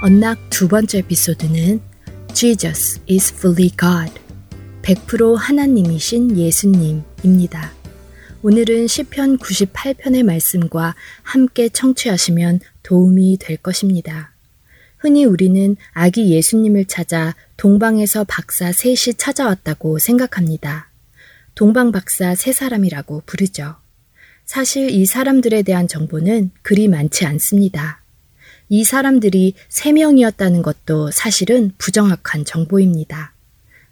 언락 0.00 0.38
두 0.48 0.68
번째 0.68 0.98
에피소드는 0.98 1.80
Jesus 2.32 3.00
is 3.10 3.34
fully 3.34 3.68
God. 3.70 4.12
100% 4.82 5.34
하나님이신 5.34 6.36
예수님입니다. 6.36 7.72
오늘은 8.42 8.86
시편 8.86 9.38
98편의 9.38 10.22
말씀과 10.22 10.94
함께 11.22 11.68
청취하시면 11.68 12.60
도움이 12.84 13.38
될 13.40 13.56
것입니다. 13.56 14.32
흔히 14.98 15.24
우리는 15.24 15.76
아기 15.90 16.30
예수님을 16.30 16.84
찾아 16.84 17.34
동방에서 17.56 18.22
박사 18.22 18.70
셋이 18.70 19.16
찾아왔다고 19.16 19.98
생각합니다. 19.98 20.92
동방 21.56 21.90
박사 21.90 22.36
세 22.36 22.52
사람이라고 22.52 23.24
부르죠. 23.26 23.74
사실 24.44 24.90
이 24.90 25.06
사람들에 25.06 25.62
대한 25.62 25.88
정보는 25.88 26.52
그리 26.62 26.86
많지 26.86 27.26
않습니다. 27.26 28.00
이 28.68 28.84
사람들이 28.84 29.54
세 29.68 29.92
명이었다는 29.92 30.62
것도 30.62 31.10
사실은 31.10 31.72
부정확한 31.78 32.44
정보입니다. 32.44 33.32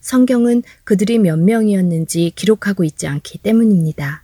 성경은 0.00 0.62
그들이 0.84 1.18
몇 1.18 1.38
명이었는지 1.38 2.32
기록하고 2.34 2.84
있지 2.84 3.06
않기 3.06 3.38
때문입니다. 3.38 4.22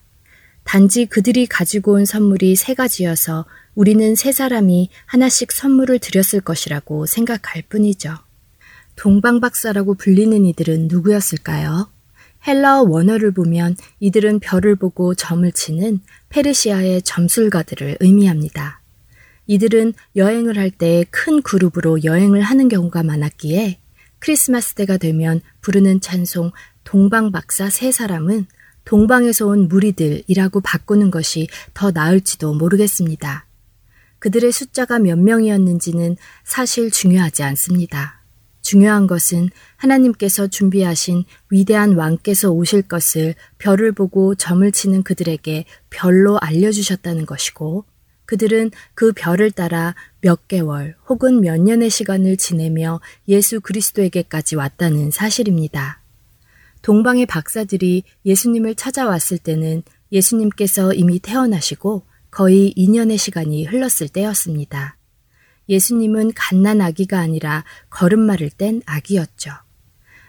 단지 0.64 1.06
그들이 1.06 1.46
가지고 1.46 1.94
온 1.94 2.04
선물이 2.04 2.54
세 2.56 2.74
가지여서 2.74 3.46
우리는 3.74 4.14
세 4.14 4.30
사람이 4.30 4.90
하나씩 5.06 5.50
선물을 5.50 5.98
드렸을 5.98 6.40
것이라고 6.40 7.06
생각할 7.06 7.62
뿐이죠. 7.68 8.14
동방박사라고 8.96 9.94
불리는 9.94 10.44
이들은 10.44 10.88
누구였을까요? 10.88 11.88
헬라어 12.46 12.82
원어를 12.82 13.32
보면 13.32 13.76
이들은 14.00 14.40
별을 14.40 14.76
보고 14.76 15.14
점을 15.14 15.50
치는 15.50 16.00
페르시아의 16.28 17.02
점술가들을 17.02 17.98
의미합니다. 18.00 18.81
이들은 19.46 19.94
여행을 20.16 20.56
할 20.58 20.70
때 20.70 21.04
큰 21.10 21.42
그룹으로 21.42 22.04
여행을 22.04 22.42
하는 22.42 22.68
경우가 22.68 23.02
많았기에 23.02 23.78
크리스마스 24.18 24.74
때가 24.74 24.96
되면 24.98 25.40
부르는 25.60 26.00
찬송 26.00 26.52
동방 26.84 27.32
박사 27.32 27.68
세 27.70 27.90
사람은 27.92 28.46
동방에서 28.84 29.46
온 29.46 29.68
무리들이라고 29.68 30.60
바꾸는 30.60 31.10
것이 31.10 31.48
더 31.74 31.90
나을지도 31.90 32.54
모르겠습니다. 32.54 33.46
그들의 34.18 34.52
숫자가 34.52 34.98
몇 35.00 35.18
명이었는지는 35.18 36.16
사실 36.44 36.90
중요하지 36.90 37.42
않습니다. 37.42 38.22
중요한 38.60 39.08
것은 39.08 39.50
하나님께서 39.76 40.46
준비하신 40.46 41.24
위대한 41.50 41.94
왕께서 41.94 42.50
오실 42.50 42.82
것을 42.82 43.34
별을 43.58 43.90
보고 43.92 44.36
점을 44.36 44.70
치는 44.70 45.02
그들에게 45.02 45.64
별로 45.90 46.38
알려주셨다는 46.38 47.26
것이고 47.26 47.84
그들은 48.32 48.70
그 48.94 49.12
별을 49.12 49.50
따라 49.50 49.94
몇 50.22 50.48
개월 50.48 50.96
혹은 51.06 51.42
몇 51.42 51.60
년의 51.60 51.90
시간을 51.90 52.38
지내며 52.38 53.02
예수 53.28 53.60
그리스도에게까지 53.60 54.56
왔다는 54.56 55.10
사실입니다. 55.10 56.00
동방의 56.80 57.26
박사들이 57.26 58.04
예수님을 58.24 58.74
찾아왔을 58.74 59.36
때는 59.36 59.82
예수님께서 60.12 60.94
이미 60.94 61.18
태어나시고 61.18 62.06
거의 62.30 62.72
2년의 62.74 63.18
시간이 63.18 63.66
흘렀을 63.66 64.08
때였습니다. 64.08 64.96
예수님은 65.68 66.32
갓난 66.34 66.80
아기가 66.80 67.18
아니라 67.18 67.64
걸음마를 67.90 68.48
뗀 68.56 68.80
아기였죠. 68.86 69.50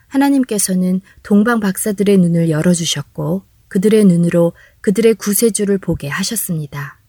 하나님께서는 0.07 0.99
동방 1.23 1.61
박사들의 1.61 2.17
눈을 2.17 2.49
열어주셨고 2.49 3.45
그들의 3.69 4.03
눈으로 4.03 4.51
그들의 4.81 5.13
구세주를 5.13 5.77
보게 5.77 6.09
하셨습니다. 6.09 6.99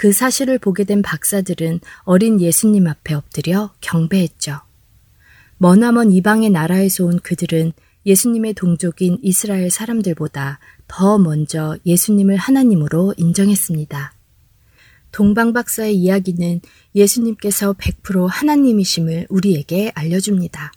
그 0.00 0.12
사실을 0.12 0.58
보게 0.58 0.84
된 0.84 1.02
박사들은 1.02 1.80
어린 2.04 2.40
예수님 2.40 2.86
앞에 2.86 3.12
엎드려 3.12 3.74
경배했죠. 3.82 4.62
머나먼 5.58 6.10
이방의 6.10 6.48
나라에서 6.48 7.04
온 7.04 7.20
그들은 7.20 7.74
예수님의 8.06 8.54
동족인 8.54 9.18
이스라엘 9.20 9.68
사람들보다 9.70 10.58
더 10.88 11.18
먼저 11.18 11.76
예수님을 11.84 12.38
하나님으로 12.38 13.12
인정했습니다. 13.18 14.14
동방 15.12 15.52
박사의 15.52 15.94
이야기는 15.96 16.62
예수님께서 16.94 17.74
100% 17.74 18.26
하나님이심을 18.26 19.26
우리에게 19.28 19.92
알려줍니다. 19.94 20.72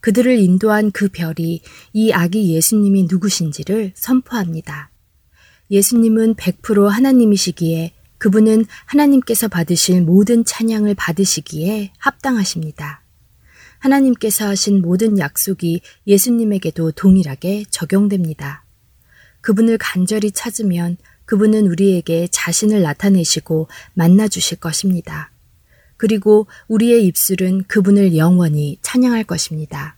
그들을 0.00 0.36
인도한 0.36 0.90
그 0.90 1.06
별이 1.06 1.62
이 1.92 2.10
아기 2.10 2.52
예수님이 2.52 3.04
누구신지를 3.08 3.92
선포합니다. 3.94 4.90
예수님은 5.70 6.34
100% 6.34 6.88
하나님이시기에 6.88 7.92
그분은 8.18 8.64
하나님께서 8.84 9.48
받으실 9.48 10.02
모든 10.02 10.44
찬양을 10.44 10.94
받으시기에 10.94 11.92
합당하십니다. 11.98 13.02
하나님께서 13.78 14.48
하신 14.48 14.82
모든 14.82 15.18
약속이 15.18 15.80
예수님에게도 16.06 16.92
동일하게 16.92 17.64
적용됩니다. 17.70 18.64
그분을 19.40 19.78
간절히 19.78 20.32
찾으면 20.32 20.96
그분은 21.24 21.66
우리에게 21.66 22.28
자신을 22.30 22.82
나타내시고 22.82 23.68
만나주실 23.94 24.58
것입니다. 24.58 25.30
그리고 25.96 26.46
우리의 26.68 27.04
입술은 27.06 27.64
그분을 27.64 28.16
영원히 28.16 28.78
찬양할 28.82 29.24
것입니다. 29.24 29.96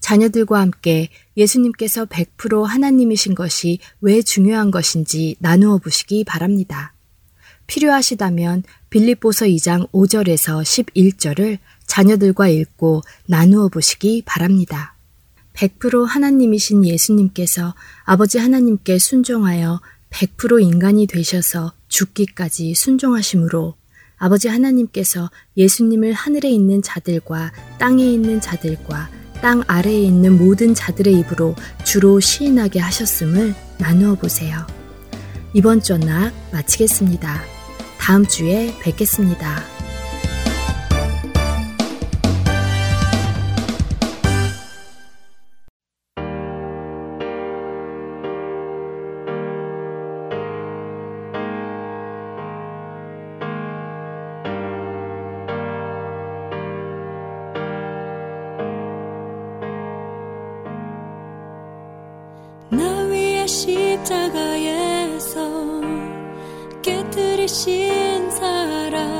자녀들과 0.00 0.60
함께 0.60 1.08
예수님께서 1.36 2.06
100% 2.06 2.64
하나님이신 2.64 3.34
것이 3.34 3.78
왜 4.00 4.22
중요한 4.22 4.70
것인지 4.70 5.36
나누어 5.38 5.78
보시기 5.78 6.24
바랍니다. 6.24 6.94
필요하시다면 7.70 8.64
빌립보서 8.90 9.46
2장 9.46 9.88
5절에서 9.92 10.60
11절을 10.62 11.58
자녀들과 11.86 12.48
읽고 12.48 13.02
나누어 13.26 13.68
보시기 13.68 14.24
바랍니다. 14.26 14.96
100% 15.54 16.04
하나님이신 16.04 16.84
예수님께서 16.84 17.74
아버지 18.04 18.38
하나님께 18.38 18.98
순종하여 18.98 19.80
100% 20.10 20.62
인간이 20.62 21.06
되셔서 21.06 21.72
죽기까지 21.86 22.74
순종하심으로 22.74 23.74
아버지 24.18 24.48
하나님께서 24.48 25.30
예수님을 25.56 26.12
하늘에 26.12 26.50
있는 26.50 26.82
자들과 26.82 27.52
땅에 27.78 28.04
있는 28.04 28.40
자들과 28.40 29.08
땅 29.40 29.62
아래에 29.68 30.02
있는 30.02 30.38
모든 30.38 30.74
자들의 30.74 31.14
입으로 31.20 31.54
주로 31.84 32.18
시인하게 32.18 32.80
하셨음을 32.80 33.54
나누어 33.78 34.16
보세요. 34.16 34.66
이번 35.54 35.80
주나 35.80 36.32
마치겠습니다. 36.52 37.59
다음 38.00 38.26
주에 38.26 38.74
뵙겠습니다. 38.80 39.80
호주연 67.40 68.28
내 68.28 69.19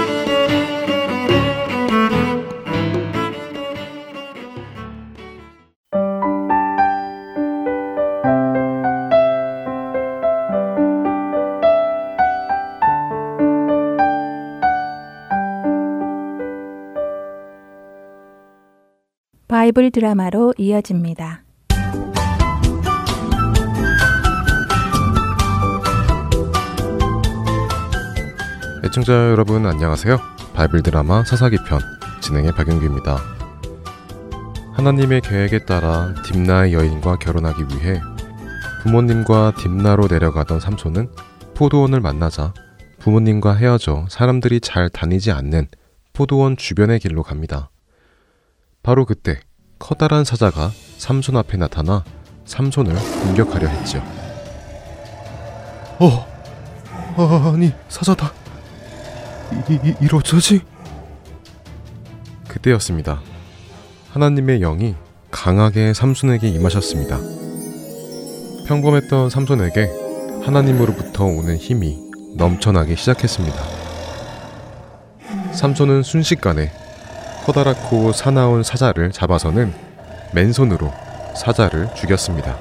바이블 19.71 19.91
드라마로 19.91 20.53
이어집니다. 20.57 21.43
애청자 28.83 29.13
여러분 29.31 29.65
안녕하세요. 29.65 30.19
바이블 30.53 30.83
드라마 30.83 31.23
사사기 31.23 31.57
편 31.67 31.79
진행의 32.19 32.51
박영규입니다. 32.51 33.17
하나님의 34.73 35.21
계획에 35.21 35.59
따라 35.65 36.13
딤나의 36.25 36.73
여인과 36.73 37.19
결혼하기 37.19 37.63
위해 37.63 38.01
부모님과 38.83 39.53
딤나로 39.57 40.07
내려가던 40.07 40.59
삼손은 40.59 41.11
포도원을 41.55 42.01
만나자 42.01 42.53
부모님과 42.99 43.53
헤어져 43.53 44.05
사람들이 44.09 44.59
잘 44.59 44.89
다니지 44.89 45.31
않는 45.31 45.67
포도원 46.11 46.57
주변의 46.57 46.99
길로 46.99 47.23
갑니다. 47.23 47.69
바로 48.83 49.05
그때 49.05 49.39
커다란 49.81 50.23
사자가 50.23 50.71
삼손 50.99 51.35
앞에 51.35 51.57
나타나 51.57 52.03
삼손을 52.45 52.95
공격하려 53.23 53.67
했지요. 53.67 54.03
어, 55.97 56.27
아니 57.51 57.73
사자다. 57.89 58.31
이, 59.69 59.73
이, 59.83 59.95
이러저지? 59.99 60.61
그때였습니다. 62.47 63.21
하나님의 64.11 64.59
영이 64.59 64.95
강하게 65.31 65.93
삼손에게 65.93 66.47
임하셨습니다. 66.47 67.19
평범했던 68.67 69.31
삼손에게 69.31 69.89
하나님으로부터 70.43 71.25
오는 71.25 71.57
힘이 71.57 71.99
넘쳐나기 72.35 72.95
시작했습니다. 72.95 73.57
삼손은 75.53 76.03
순식간에 76.03 76.71
커다랗고 77.45 78.11
사나운 78.11 78.63
사자를 78.63 79.11
잡아서는 79.11 79.73
맨손으로 80.33 80.93
사자를 81.35 81.93
죽였습니다. 81.95 82.57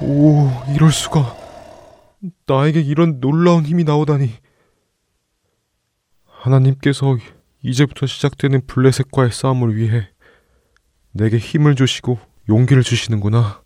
오, 0.00 0.50
이럴 0.74 0.90
수가. 0.90 1.36
나에게 2.46 2.80
이런 2.80 3.20
놀라운 3.20 3.64
힘이 3.64 3.84
나오다니. 3.84 4.32
하나님께서 6.26 7.16
이제부터 7.62 8.06
시작되는 8.06 8.66
블레셋과의 8.66 9.30
싸움을 9.30 9.76
위해 9.76 10.08
내게 11.12 11.36
힘을 11.36 11.76
주시고 11.76 12.18
용기를 12.48 12.82
주시는구나. 12.82 13.62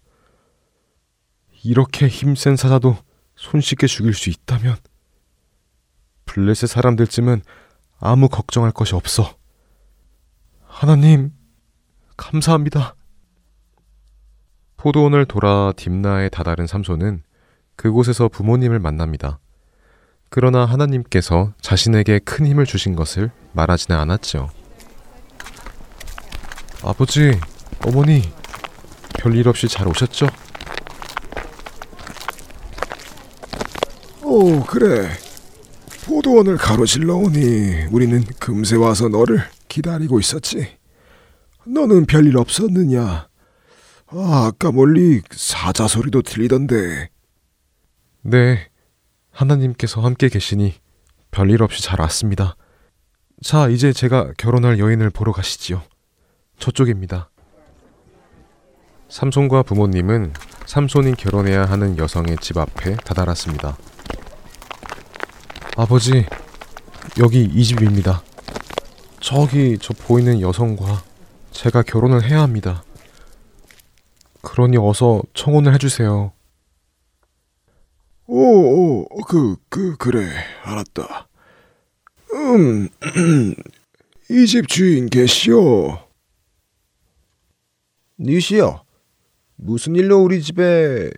이렇게 1.62 2.08
힘센 2.08 2.56
사자도 2.56 2.96
손쉽게 3.36 3.86
죽일 3.86 4.12
수 4.12 4.28
있다면 4.28 4.76
블레셋 6.26 6.68
사람들쯤은 6.68 7.42
아무 7.98 8.28
걱정할 8.28 8.70
것이 8.72 8.94
없어. 8.94 9.36
하나님, 10.66 11.32
감사합니다. 12.16 12.94
포도원을 14.76 15.24
돌아 15.24 15.72
딥나에 15.76 16.28
다다른 16.28 16.66
삼손은 16.66 17.22
그곳에서 17.76 18.28
부모님을 18.28 18.78
만납니다. 18.78 19.38
그러나 20.28 20.64
하나님께서 20.64 21.52
자신에게 21.60 22.18
큰 22.18 22.46
힘을 22.46 22.66
주신 22.66 22.96
것을 22.96 23.30
말하지는 23.52 23.98
않았지요. 23.98 24.50
아버지, 26.82 27.38
어머니, 27.86 28.22
별일 29.18 29.48
없이 29.48 29.68
잘 29.68 29.88
오셨죠? 29.88 30.26
오, 34.22 34.60
그래. 34.64 35.08
포도원을 36.04 36.58
가로질러 36.58 37.16
오니 37.16 37.86
우리는 37.90 38.22
금세 38.38 38.76
와서 38.76 39.08
너를 39.08 39.42
기다리고 39.68 40.20
있었지. 40.20 40.76
너는 41.66 42.04
별일 42.04 42.36
없었느냐? 42.36 43.28
아, 44.08 44.46
아까 44.46 44.70
멀리 44.70 45.22
사자 45.30 45.88
소리도 45.88 46.22
들리던데. 46.22 47.08
네, 48.22 48.68
하나님께서 49.30 50.02
함께 50.02 50.28
계시니 50.28 50.74
별일 51.30 51.62
없이 51.62 51.82
잘 51.82 52.00
왔습니다. 52.02 52.56
자, 53.42 53.68
이제 53.68 53.92
제가 53.92 54.32
결혼할 54.36 54.78
여인을 54.78 55.10
보러 55.10 55.32
가시지요. 55.32 55.82
저쪽입니다. 56.58 57.30
삼손과 59.08 59.62
부모님은 59.62 60.34
삼손이 60.66 61.14
결혼해야 61.14 61.64
하는 61.64 61.96
여성의 61.98 62.36
집 62.40 62.58
앞에 62.58 62.96
다다랐습니다. 62.96 63.76
아버지, 65.76 66.24
여기 67.18 67.42
이 67.44 67.64
집입니다. 67.64 68.22
저기 69.20 69.78
저 69.80 69.92
보이는 69.94 70.40
여성과 70.40 71.02
제가 71.50 71.82
결혼을 71.82 72.28
해야 72.28 72.42
합니다. 72.42 72.84
그러니 74.42 74.76
어서 74.76 75.22
청혼을 75.34 75.74
해주세요. 75.74 76.32
오, 78.26 79.04
오, 79.04 79.06
그, 79.26 79.56
그, 79.68 79.96
그래, 79.96 80.28
알았다. 80.62 81.28
음, 82.32 82.88
이 84.30 84.46
집 84.46 84.68
주인 84.68 85.06
계시오. 85.08 85.98
니시여, 88.18 88.84
무슨 89.56 89.96
일로 89.96 90.22
우리 90.22 90.40
집에... 90.40 91.10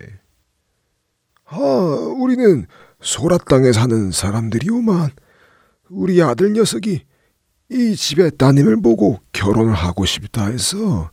아, 1.45 1.57
우리는 1.57 2.65
소라 3.07 3.37
땅에 3.37 3.71
사는 3.71 4.11
사람들이오만 4.11 5.11
우리 5.89 6.21
아들 6.21 6.51
녀석이 6.51 7.05
이 7.69 7.95
집의 7.95 8.31
따님을 8.37 8.81
보고 8.81 9.21
결혼을 9.31 9.73
하고 9.73 10.05
싶다 10.05 10.47
해서 10.47 11.09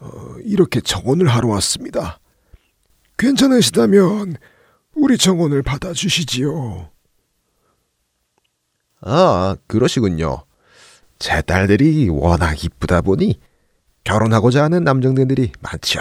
어, 0.00 0.34
이렇게 0.42 0.80
정혼을 0.80 1.28
하러 1.28 1.46
왔습니다. 1.50 2.18
괜찮으시다면 3.16 4.38
우리 4.96 5.16
정혼을 5.16 5.62
받아주시지요. 5.62 6.90
아, 9.02 9.56
그러시군요. 9.68 10.44
제 11.20 11.42
딸들이 11.42 12.08
워낙 12.08 12.64
이쁘다 12.64 13.02
보니 13.02 13.38
결혼하고자 14.02 14.64
하는 14.64 14.82
남정들이 14.82 15.52
많죠. 15.60 16.00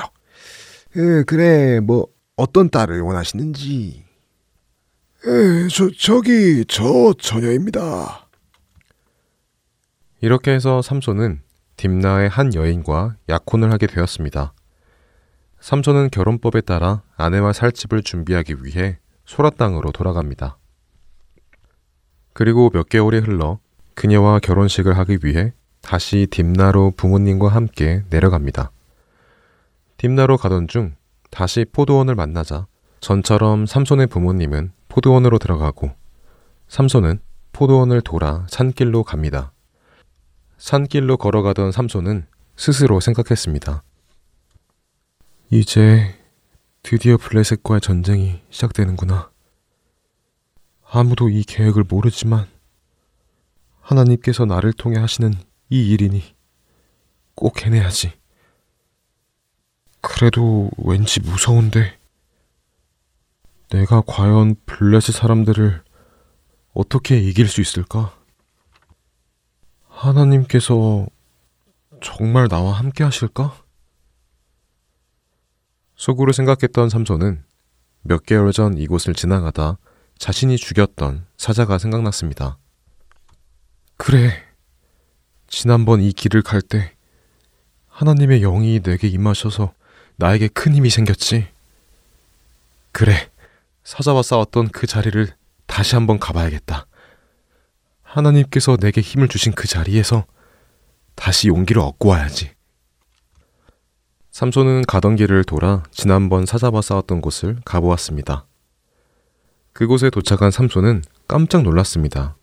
에, 0.96 1.22
그래, 1.28 1.82
뭐 1.82 2.08
어떤 2.36 2.72
딸을 2.72 3.02
원하시는지. 3.02 4.09
에, 5.26 5.67
저 5.67 5.89
저기 5.97 6.63
저 6.65 7.13
처녀입니다. 7.20 8.28
이렇게 10.22 10.51
해서 10.51 10.82
삼손은 10.82 11.41
딥나의 11.76 12.30
한 12.30 12.53
여인과 12.53 13.17
약혼을 13.28 13.72
하게 13.72 13.88
되었습니다. 13.88 14.53
삼손은 15.59 16.09
결혼법에 16.11 16.61
따라 16.61 17.03
아내와 17.17 17.51
살 17.51 17.74
집을 17.74 18.01
준비하기 18.01 18.63
위해 18.63 18.99
소라 19.26 19.49
땅으로 19.51 19.91
돌아갑니다. 19.91 20.57
그리고 22.34 22.70
몇 22.70 22.88
개월이 22.88 23.20
흘러 23.20 23.59
그녀와 23.95 24.39
결혼식을 24.39 24.97
하기 24.99 25.20
위해 25.24 25.53
다시 25.82 26.28
딥나로 26.32 26.93
부모님과 26.95 27.49
함께 27.49 28.03
내려갑니다. 28.09 28.72
딥나로 29.97 30.38
가던 30.38 30.70
중 30.70 30.95
다시 31.30 31.65
포도원을 31.70 32.15
만나자 32.15 32.67
전처럼 33.01 33.65
삼손의 33.65 34.07
부모님은 34.07 34.72
포도원으로 34.90 35.40
들어가고 35.40 35.92
삼손은 36.68 37.20
포도원을 37.54 38.02
돌아 38.02 38.46
산길로 38.50 39.04
갑니다. 39.04 39.54
산길로 40.58 41.18
걸어가던 41.18 41.72
삼손은 41.72 42.28
스스로 42.58 43.00
생각했습니다. 43.00 43.84
이제 45.52 46.16
드디어 46.84 47.18
블레셋과의 47.18 47.82
전쟁이 47.82 48.42
시작되는구나. 48.50 49.32
아무도 50.92 51.30
이 51.30 51.44
계획을 51.44 51.86
모르지만 51.88 52.48
하나님께서 53.82 54.46
나를 54.46 54.74
통해 54.74 55.00
하시는 55.00 55.34
이 55.70 55.92
일이니 55.92 56.36
꼭 57.36 57.66
해내야지. 57.66 58.12
그래도 60.02 60.70
왠지 60.78 61.20
무서운데. 61.20 61.99
내가 63.70 64.01
과연 64.05 64.55
블레셋 64.65 65.15
사람들을 65.15 65.84
어떻게 66.74 67.20
이길 67.20 67.47
수 67.47 67.61
있을까? 67.61 68.15
하나님께서 69.88 71.05
정말 72.01 72.47
나와 72.47 72.72
함께 72.74 73.03
하실까? 73.03 73.61
속으로 75.95 76.32
생각했던 76.32 76.89
삼손은 76.89 77.43
몇 78.01 78.26
개월 78.26 78.51
전 78.53 78.78
이곳을 78.78 79.13
지나가다 79.13 79.78
자신이 80.17 80.57
죽였던 80.57 81.26
사자가 81.38 81.78
생각났습니다. 81.78 82.57
그래. 83.97 84.32
지난번 85.47 86.01
이 86.01 86.11
길을 86.13 86.41
갈 86.41 86.61
때 86.61 86.93
하나님의 87.88 88.39
영이 88.41 88.80
내게 88.80 89.07
임하셔서 89.09 89.74
나에게 90.15 90.47
큰 90.47 90.74
힘이 90.74 90.89
생겼지. 90.89 91.47
그래. 92.93 93.30
사자와 93.84 94.22
싸웠던 94.22 94.70
그 94.70 94.88
자리를 94.88 95.28
다시 95.66 95.96
한번 95.96 96.20
가봐야겠다. 96.20 96.86
하나님께서 98.04 98.78
내게 98.78 99.02
힘을 99.02 99.28
주신 99.28 99.54
그 99.54 99.68
자리에서 99.68 100.26
다시 101.16 101.48
용기를 101.48 101.82
얻고 101.82 102.10
와야지. 102.10 102.52
삼손은 104.32 104.84
가던 104.88 105.16
길을 105.16 105.44
돌아 105.44 105.84
지난번 105.92 106.46
사자와 106.46 106.82
싸웠던 106.82 107.22
곳을 107.22 107.58
가보았습니다. 107.66 108.46
그곳에 109.74 110.10
도착한 110.10 110.52
삼손은 110.52 111.04
깜짝 111.28 111.62
놀랐습니다. 111.64 112.36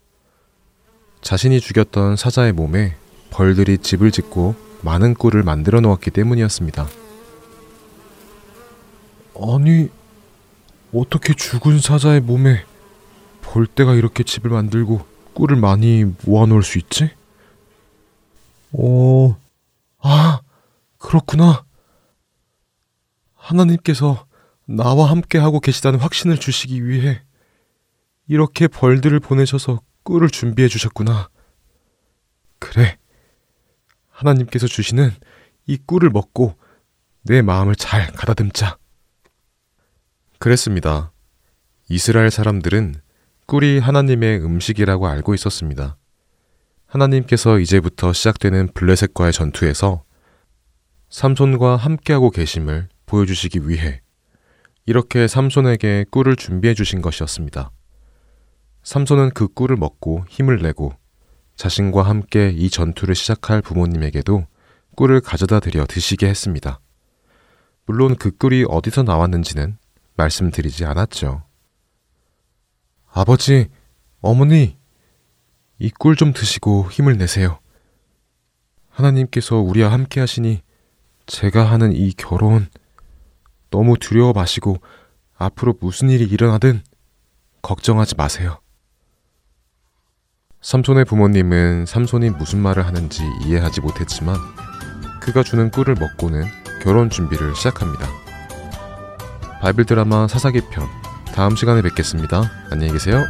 자신이 1.23 1.61
죽였던 1.61 2.17
사자의 2.17 2.53
몸에 2.53 2.97
벌들이 3.31 3.79
집을 3.79 4.11
짓고 4.11 4.55
많은 4.83 5.15
꿀을 5.15 5.43
만들어 5.43 5.81
놓았기 5.81 6.11
때문이었습니다. 6.11 6.87
아니, 9.35 9.89
어떻게 10.93 11.35
죽은 11.35 11.81
사자의 11.81 12.21
몸에 12.21 12.65
벌떼가 13.43 13.95
이렇게 13.95 14.23
집을 14.23 14.51
만들고 14.51 15.07
꿀을 15.35 15.57
많이 15.57 16.05
모아놓을 16.25 16.63
수 16.63 16.79
있지? 16.79 17.11
어, 18.73 19.37
아, 19.99 20.41
그렇구나. 20.99 21.65
하나님께서 23.35 24.27
나와 24.65 25.11
함께 25.11 25.39
하고 25.39 25.61
계시다는 25.61 26.01
확신을 26.01 26.39
주시기 26.39 26.87
위해 26.87 27.23
이렇게 28.27 28.67
벌들을 28.67 29.21
보내셔서 29.21 29.81
꿀을 30.03 30.31
준비해 30.31 30.69
주셨구나. 30.69 31.29
그래. 32.59 32.99
하나님께서 34.11 34.67
주시는 34.67 35.11
이 35.67 35.77
꿀을 35.77 36.11
먹고 36.11 36.57
내 37.23 37.43
마음을 37.43 37.77
잘 37.77 38.11
가다듬자. 38.13 38.79
그랬습니다. 40.47 41.11
이스라엘 41.89 42.31
사람들은 42.31 42.95
꿀이 43.47 43.81
하나님의 43.81 44.45
음식이라고 44.45 45.09
알고 45.09 45.35
있었습니다. 45.35 45.97
하나님께서 46.87 47.59
이제부터 47.59 48.13
시작되는 48.13 48.69
블레셋과의 48.73 49.33
전투에서 49.33 50.05
삼손과 51.11 51.75
함께하고 51.75 52.31
계심을 52.31 52.89
보여주시기 53.07 53.69
위해 53.69 54.03
이렇게 54.85 55.27
삼손에게 55.27 56.05
꿀을 56.13 56.37
준비해 56.37 56.75
주신 56.75 57.03
것이었습니다. 57.03 57.73
삼손은 58.85 59.31
그 59.31 59.49
꿀을 59.49 59.75
먹고 59.75 60.27
힘을 60.29 60.63
내고 60.63 60.95
자신과 61.57 62.05
함께 62.05 62.53
이 62.55 62.71
전투를 62.71 63.17
시작할 63.17 63.63
부모님에게도 63.63 64.47
꿀을 64.95 65.23
가져다 65.23 65.59
드려 65.59 65.87
드시게 65.87 66.29
했습니다. 66.29 66.79
물론 67.85 68.15
그 68.15 68.31
꿀이 68.31 68.65
어디서 68.69 69.03
나왔는지는 69.03 69.79
말씀드리지 70.17 70.85
않았죠. 70.85 71.43
아버지, 73.13 73.69
어머니, 74.21 74.77
이 75.79 75.91
꿀 75.91 76.17
좀 76.17 76.33
드시고 76.33 76.91
힘을 76.91 77.17
내세요. 77.19 77.59
하나님께서 78.91 79.57
우리와 79.57 79.93
함께 79.93 80.21
하시니 80.21 80.63
제가 81.27 81.71
하는 81.71 81.93
이 81.93 82.13
결혼 82.13 82.69
너무 83.71 83.99
두려워 83.99 84.33
마시고 84.33 84.79
앞으로 85.37 85.75
무슨 85.81 86.09
일이 86.09 86.25
일어나든 86.25 86.83
걱정하지 87.61 88.15
마세요. 88.17 88.61
삼손의 90.63 91.05
부모님은 91.05 91.85
삼손이 91.87 92.31
무슨 92.31 92.61
말을 92.61 92.87
하는지 92.87 93.23
이해하지 93.45 93.83
못했지만 93.83 94.37
그가 95.21 95.43
주는 95.43 95.71
꿀을 95.71 95.95
먹고는 95.95 96.45
결혼 96.83 97.11
준비를 97.11 97.55
시작합니다. 97.55 98.26
바이블 99.67 99.85
드라마 99.85 100.29
사사기 100.29 100.61
편 100.71 100.87
다음 101.35 101.57
시간에 101.57 101.83
뵙겠습니다. 101.83 102.53
안녕히 102.71 102.93
계세요. 102.93 103.25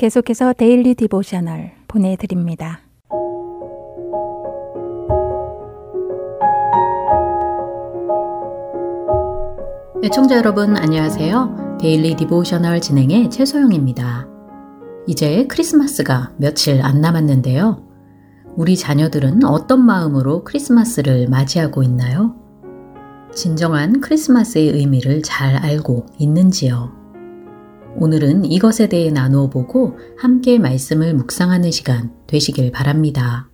계속해서 0.00 0.54
Daily 0.54 0.94
Devotional 0.94 1.72
보내드립니다. 1.86 2.80
애청자 10.02 10.38
여러분 10.38 10.74
안녕하세요. 10.78 11.76
Daily 11.78 12.16
Devotional 12.16 12.80
진행의 12.80 13.28
최소영입니다. 13.28 14.26
이제 15.06 15.46
크리스마스가 15.48 16.32
며칠 16.38 16.80
안 16.80 17.02
남았는데요. 17.02 17.86
우리 18.56 18.78
자녀들은 18.78 19.44
어떤 19.44 19.84
마음으로 19.84 20.44
크리스마스를 20.44 21.28
맞이하고 21.28 21.82
있나요? 21.82 22.36
진정한 23.34 24.00
크리스마스의 24.00 24.70
의미를 24.70 25.22
잘 25.22 25.56
알고 25.56 26.06
있는지요? 26.18 26.99
오늘은 27.96 28.44
이것에 28.44 28.88
대해 28.88 29.10
나누어 29.10 29.50
보고 29.50 29.98
함께 30.16 30.58
말씀을 30.58 31.14
묵상하는 31.14 31.70
시간 31.70 32.14
되시길 32.26 32.70
바랍니다. 32.70 33.50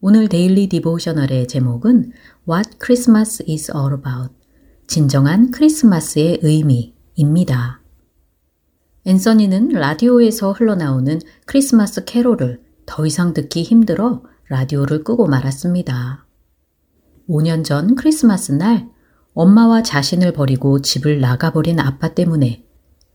오늘 0.00 0.28
Daily 0.28 0.68
Devotional의 0.68 1.46
제목은 1.46 2.12
What 2.48 2.78
Christmas 2.82 3.44
is 3.48 3.70
All 3.76 3.94
About 3.94 4.34
진정한 4.86 5.50
크리스마스의 5.50 6.40
의미입니다. 6.42 7.82
앤서니는 9.04 9.68
라디오에서 9.68 10.52
흘러나오는 10.52 11.20
크리스마스 11.46 12.04
캐롤을 12.04 12.62
더 12.86 13.06
이상 13.06 13.34
듣기 13.34 13.62
힘들어 13.62 14.22
라디오를 14.48 15.04
끄고 15.04 15.26
말았습니다. 15.26 16.26
5년 17.28 17.64
전 17.64 17.94
크리스마스 17.94 18.52
날 18.52 18.88
엄마와 19.34 19.82
자신을 19.82 20.32
버리고 20.32 20.80
집을 20.80 21.20
나가버린 21.20 21.78
아빠 21.78 22.14
때문에 22.14 22.64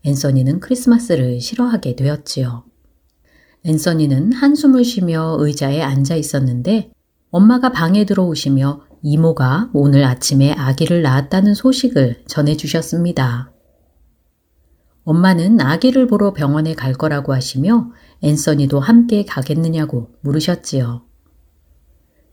앤서니는 0.04 0.60
크리스마스를 0.60 1.40
싫어하게 1.40 1.96
되었지요. 1.96 2.64
앤서니는 3.64 4.32
한숨을 4.32 4.84
쉬며 4.84 5.36
의자에 5.40 5.80
앉아 5.80 6.16
있었는데 6.16 6.92
엄마가 7.30 7.72
방에 7.72 8.04
들어오시며 8.04 8.82
이모가 9.02 9.70
오늘 9.72 10.04
아침에 10.04 10.52
아기를 10.52 11.02
낳았다는 11.02 11.54
소식을 11.54 12.24
전해주셨습니다. 12.26 13.50
엄마는 15.04 15.60
아기를 15.60 16.06
보러 16.06 16.32
병원에 16.32 16.74
갈 16.74 16.92
거라고 16.92 17.34
하시며 17.34 17.90
앤서니도 18.22 18.80
함께 18.80 19.24
가겠느냐고 19.24 20.10
물으셨지요. 20.20 21.02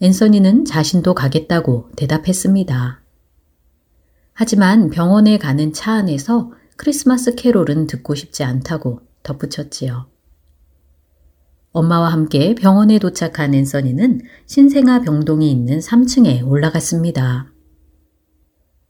앤서니는 0.01 0.65
자신도 0.65 1.13
가겠다고 1.13 1.89
대답했습니다. 1.95 3.01
하지만 4.33 4.89
병원에 4.89 5.37
가는 5.37 5.73
차 5.73 5.93
안에서 5.93 6.51
크리스마스 6.77 7.35
캐롤은 7.35 7.87
듣고 7.87 8.15
싶지 8.15 8.43
않다고 8.43 9.01
덧붙였지요. 9.23 10.07
엄마와 11.73 12.11
함께 12.11 12.53
병원에 12.53 12.99
도착한 12.99 13.53
앤서니는 13.53 14.21
신생아 14.45 15.01
병동이 15.01 15.49
있는 15.49 15.79
3층에 15.79 16.45
올라갔습니다. 16.45 17.51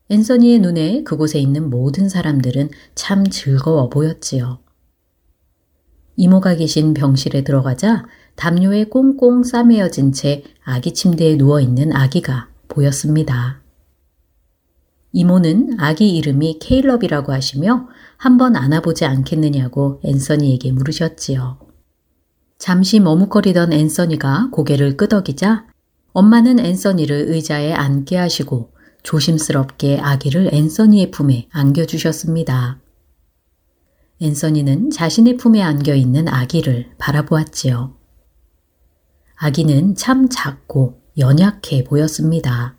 앤서니의 0.09 0.59
눈에 0.59 1.03
그곳에 1.03 1.39
있는 1.39 1.69
모든 1.69 2.09
사람들은 2.09 2.69
참 2.95 3.25
즐거워 3.27 3.89
보였지요. 3.89 4.59
이모가 6.17 6.55
계신 6.55 6.93
병실에 6.93 7.43
들어가자 7.43 8.05
담요에 8.35 8.85
꽁꽁 8.85 9.43
싸매어진 9.43 10.11
채 10.11 10.43
아기 10.63 10.93
침대에 10.93 11.35
누워있는 11.35 11.93
아기가 11.93 12.49
보였습니다. 12.67 13.60
이모는 15.13 15.77
아기 15.79 16.15
이름이 16.15 16.59
케일럽이라고 16.59 17.33
하시며 17.33 17.87
한번 18.17 18.55
안아보지 18.55 19.05
않겠느냐고 19.05 19.99
앤서니에게 20.03 20.71
물으셨지요. 20.71 21.59
잠시 22.57 22.99
머뭇거리던 22.99 23.73
앤서니가 23.73 24.49
고개를 24.51 24.95
끄덕이자 24.95 25.65
엄마는 26.13 26.59
앤서니를 26.59 27.25
의자에 27.29 27.73
앉게 27.73 28.17
하시고 28.17 28.71
조심스럽게 29.03 29.99
아기를 29.99 30.53
앤서니의 30.53 31.11
품에 31.11 31.47
안겨주셨습니다. 31.51 32.79
앤서니는 34.21 34.91
자신의 34.91 35.37
품에 35.37 35.61
안겨 35.61 35.95
있는 35.95 36.27
아기를 36.27 36.91
바라보았지요. 36.99 37.97
아기는 39.37 39.95
참 39.95 40.29
작고 40.29 41.01
연약해 41.17 41.83
보였습니다. 41.83 42.75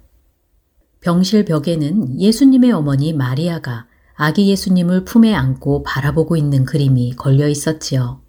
병실 1.03 1.45
벽에는 1.45 2.21
예수님의 2.21 2.71
어머니 2.73 3.13
마리아가 3.13 3.87
아기 4.15 4.49
예수님을 4.49 5.05
품에 5.05 5.35
안고 5.35 5.83
바라보고 5.83 6.37
있는 6.37 6.65
그림이 6.65 7.17
걸려 7.17 7.49
있었지요. 7.49 8.23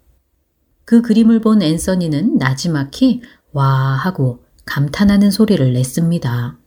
그 0.84 1.00
그림을 1.00 1.40
본 1.40 1.62
앤서니는 1.62 2.36
나지막히 2.36 3.22
와 3.52 3.64
하고 3.64 4.44
감탄하는 4.66 5.30
소리를 5.30 5.72
냈습니다. 5.72 6.58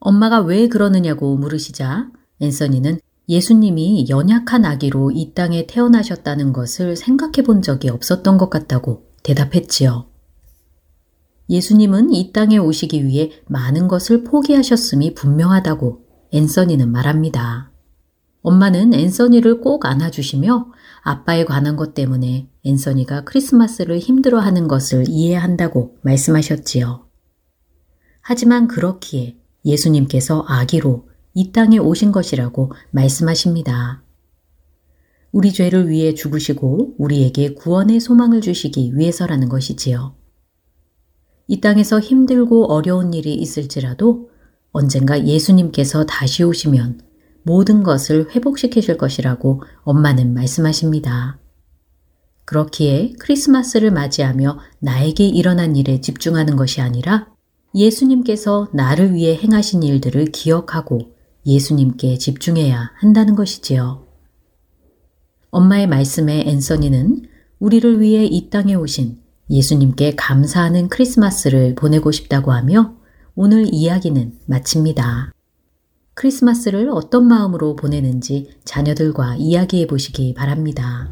엄마가 0.00 0.40
왜 0.40 0.68
그러느냐고 0.68 1.36
물으시자 1.36 2.10
앤서니는 2.40 3.00
예수님이 3.28 4.06
연약한 4.10 4.66
아기로 4.66 5.12
이 5.12 5.32
땅에 5.34 5.66
태어나셨다는 5.66 6.52
것을 6.52 6.96
생각해 6.96 7.42
본 7.46 7.62
적이 7.62 7.88
없었던 7.88 8.36
것 8.36 8.50
같다고 8.50 9.06
대답했지요. 9.22 10.09
예수님은 11.50 12.14
이 12.14 12.32
땅에 12.32 12.58
오시기 12.58 13.04
위해 13.04 13.32
많은 13.48 13.88
것을 13.88 14.22
포기하셨음이 14.22 15.14
분명하다고 15.14 16.04
앤서니는 16.30 16.92
말합니다. 16.92 17.72
엄마는 18.42 18.94
앤서니를 18.94 19.60
꼭 19.60 19.84
안아주시며 19.84 20.68
아빠에 21.02 21.44
관한 21.44 21.74
것 21.74 21.92
때문에 21.92 22.48
앤서니가 22.64 23.24
크리스마스를 23.24 23.98
힘들어하는 23.98 24.68
것을 24.68 25.06
이해한다고 25.08 25.96
말씀하셨지요. 26.02 27.06
하지만 28.20 28.68
그렇기에 28.68 29.36
예수님께서 29.64 30.44
아기로 30.46 31.08
이 31.34 31.50
땅에 31.50 31.78
오신 31.78 32.12
것이라고 32.12 32.72
말씀하십니다. 32.92 34.04
우리 35.32 35.52
죄를 35.52 35.88
위해 35.88 36.14
죽으시고 36.14 36.94
우리에게 36.96 37.54
구원의 37.54 37.98
소망을 37.98 38.40
주시기 38.40 38.96
위해서라는 38.96 39.48
것이지요. 39.48 40.19
이 41.50 41.60
땅에서 41.60 41.98
힘들고 41.98 42.72
어려운 42.72 43.12
일이 43.12 43.34
있을지라도 43.34 44.30
언젠가 44.70 45.26
예수님께서 45.26 46.06
다시 46.06 46.44
오시면 46.44 47.00
모든 47.42 47.82
것을 47.82 48.30
회복시키실 48.30 48.96
것이라고 48.96 49.60
엄마는 49.82 50.32
말씀하십니다. 50.32 51.40
그렇기에 52.44 53.14
크리스마스를 53.18 53.90
맞이하며 53.90 54.60
나에게 54.78 55.26
일어난 55.26 55.74
일에 55.74 56.00
집중하는 56.00 56.54
것이 56.54 56.80
아니라 56.80 57.26
예수님께서 57.74 58.68
나를 58.72 59.14
위해 59.14 59.34
행하신 59.34 59.82
일들을 59.82 60.26
기억하고 60.26 61.16
예수님께 61.44 62.18
집중해야 62.18 62.92
한다는 62.94 63.34
것이지요. 63.34 64.06
엄마의 65.50 65.88
말씀에 65.88 66.44
앤서니는 66.46 67.22
우리를 67.58 68.00
위해 68.00 68.24
이 68.24 68.50
땅에 68.50 68.76
오신 68.76 69.19
예수님께 69.50 70.14
감사하는 70.14 70.88
크리스마스를 70.88 71.74
보내고 71.74 72.12
싶다고 72.12 72.52
하며 72.52 72.94
오늘 73.34 73.66
이야기는 73.72 74.38
마칩니다. 74.46 75.32
크리스마스를 76.14 76.88
어떤 76.90 77.26
마음으로 77.26 77.74
보내는지 77.74 78.50
자녀들과 78.64 79.36
이야기해 79.36 79.86
보시기 79.86 80.34
바랍니다. 80.34 81.10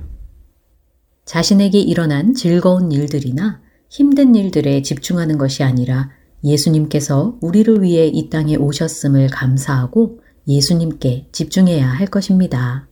자신에게 1.25 1.81
일어난 1.81 2.35
즐거운 2.35 2.93
일들이나 2.93 3.61
힘든 3.91 4.35
일들에 4.35 4.83
집중하는 4.83 5.37
것이 5.37 5.63
아니라 5.63 6.11
예수님께서 6.45 7.39
우리를 7.41 7.83
위해 7.83 8.07
이 8.07 8.31
땅에 8.31 8.55
오셨음을 8.55 9.29
감사하고 9.29 10.21
예수님께 10.47 11.29
집중해야 11.33 11.89
할 11.89 12.07
것입니다. 12.07 12.89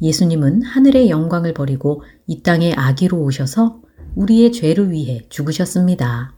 예수님은 0.00 0.62
하늘의 0.62 1.10
영광을 1.10 1.54
버리고 1.54 2.02
이 2.26 2.42
땅에 2.42 2.72
아기로 2.74 3.18
오셔서 3.18 3.80
우리의 4.14 4.52
죄를 4.52 4.90
위해 4.90 5.26
죽으셨습니다. 5.28 6.34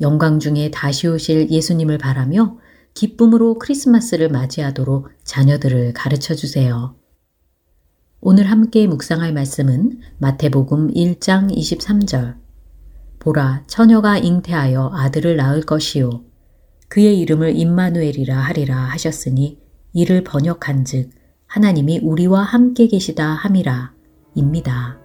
영광 0.00 0.38
중에 0.38 0.70
다시 0.70 1.06
오실 1.06 1.50
예수님을 1.50 1.98
바라며 1.98 2.58
기쁨으로 2.94 3.58
크리스마스를 3.58 4.30
맞이하도록 4.30 5.10
자녀들을 5.24 5.92
가르쳐 5.92 6.34
주세요. 6.34 6.96
오늘 8.20 8.50
함께 8.50 8.86
묵상할 8.86 9.32
말씀은 9.32 10.00
마태복음 10.18 10.92
1장 10.92 11.54
23절. 11.54 12.36
보라, 13.18 13.64
처녀가 13.66 14.18
잉태하여 14.18 14.92
아들을 14.94 15.36
낳을 15.36 15.62
것이요. 15.62 16.24
그의 16.88 17.18
이름을 17.20 17.56
임마누엘이라 17.56 18.36
하리라 18.36 18.76
하셨으니 18.76 19.58
이를 19.92 20.24
번역한 20.24 20.84
즉, 20.84 21.10
하나님이 21.46 22.00
우리와 22.00 22.42
함께 22.42 22.88
계시다 22.88 23.26
함이라, 23.26 23.92
입니다. 24.34 24.98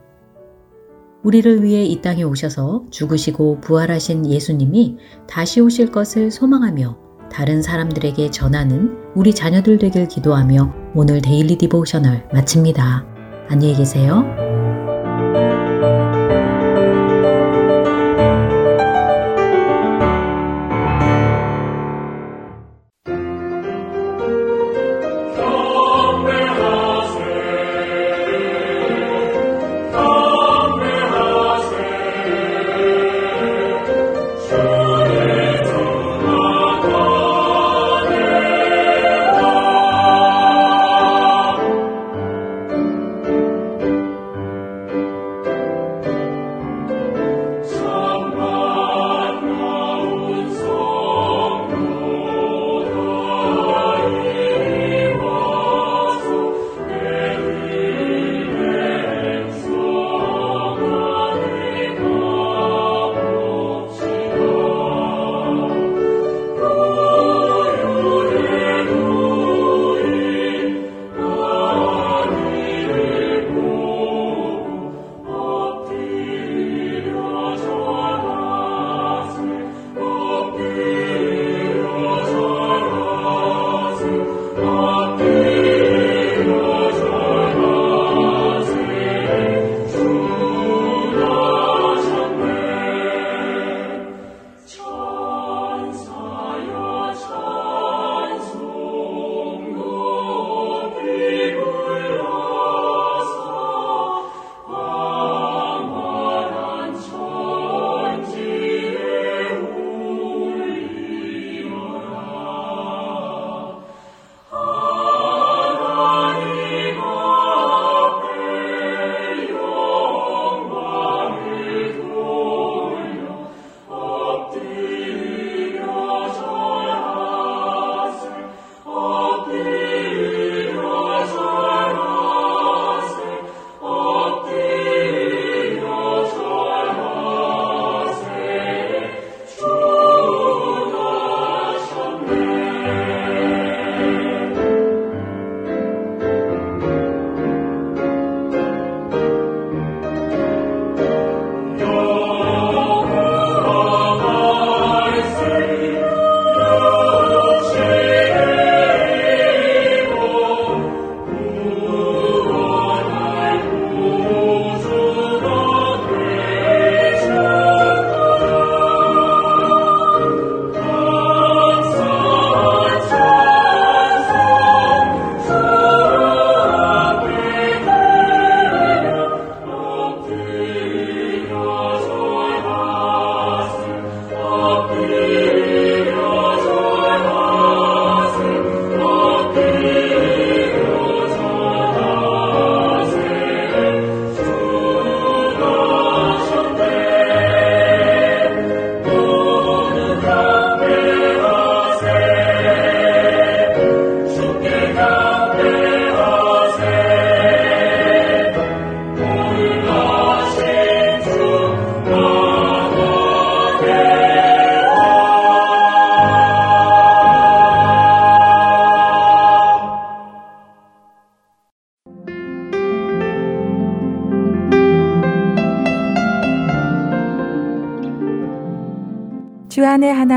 우리를 1.25 1.63
위해 1.63 1.83
이 1.83 2.01
땅에 2.01 2.21
오셔서 2.21 2.83
죽으시고 2.91 3.59
부활하신 3.61 4.27
예수님이 4.27 4.97
다시 5.27 5.59
오실 5.59 5.91
것을 5.91 6.29
소망하며 6.29 6.97
다른 7.31 7.63
사람들에게 7.63 8.29
전하는 8.29 8.95
우리 9.15 9.33
자녀들 9.33 9.79
되길 9.79 10.07
기도하며 10.07 10.91
오늘 10.93 11.21
Daily 11.21 11.57
Devotional 11.57 12.29
마칩니다. 12.31 13.05
안녕히 13.49 13.75
계세요. 13.75 14.44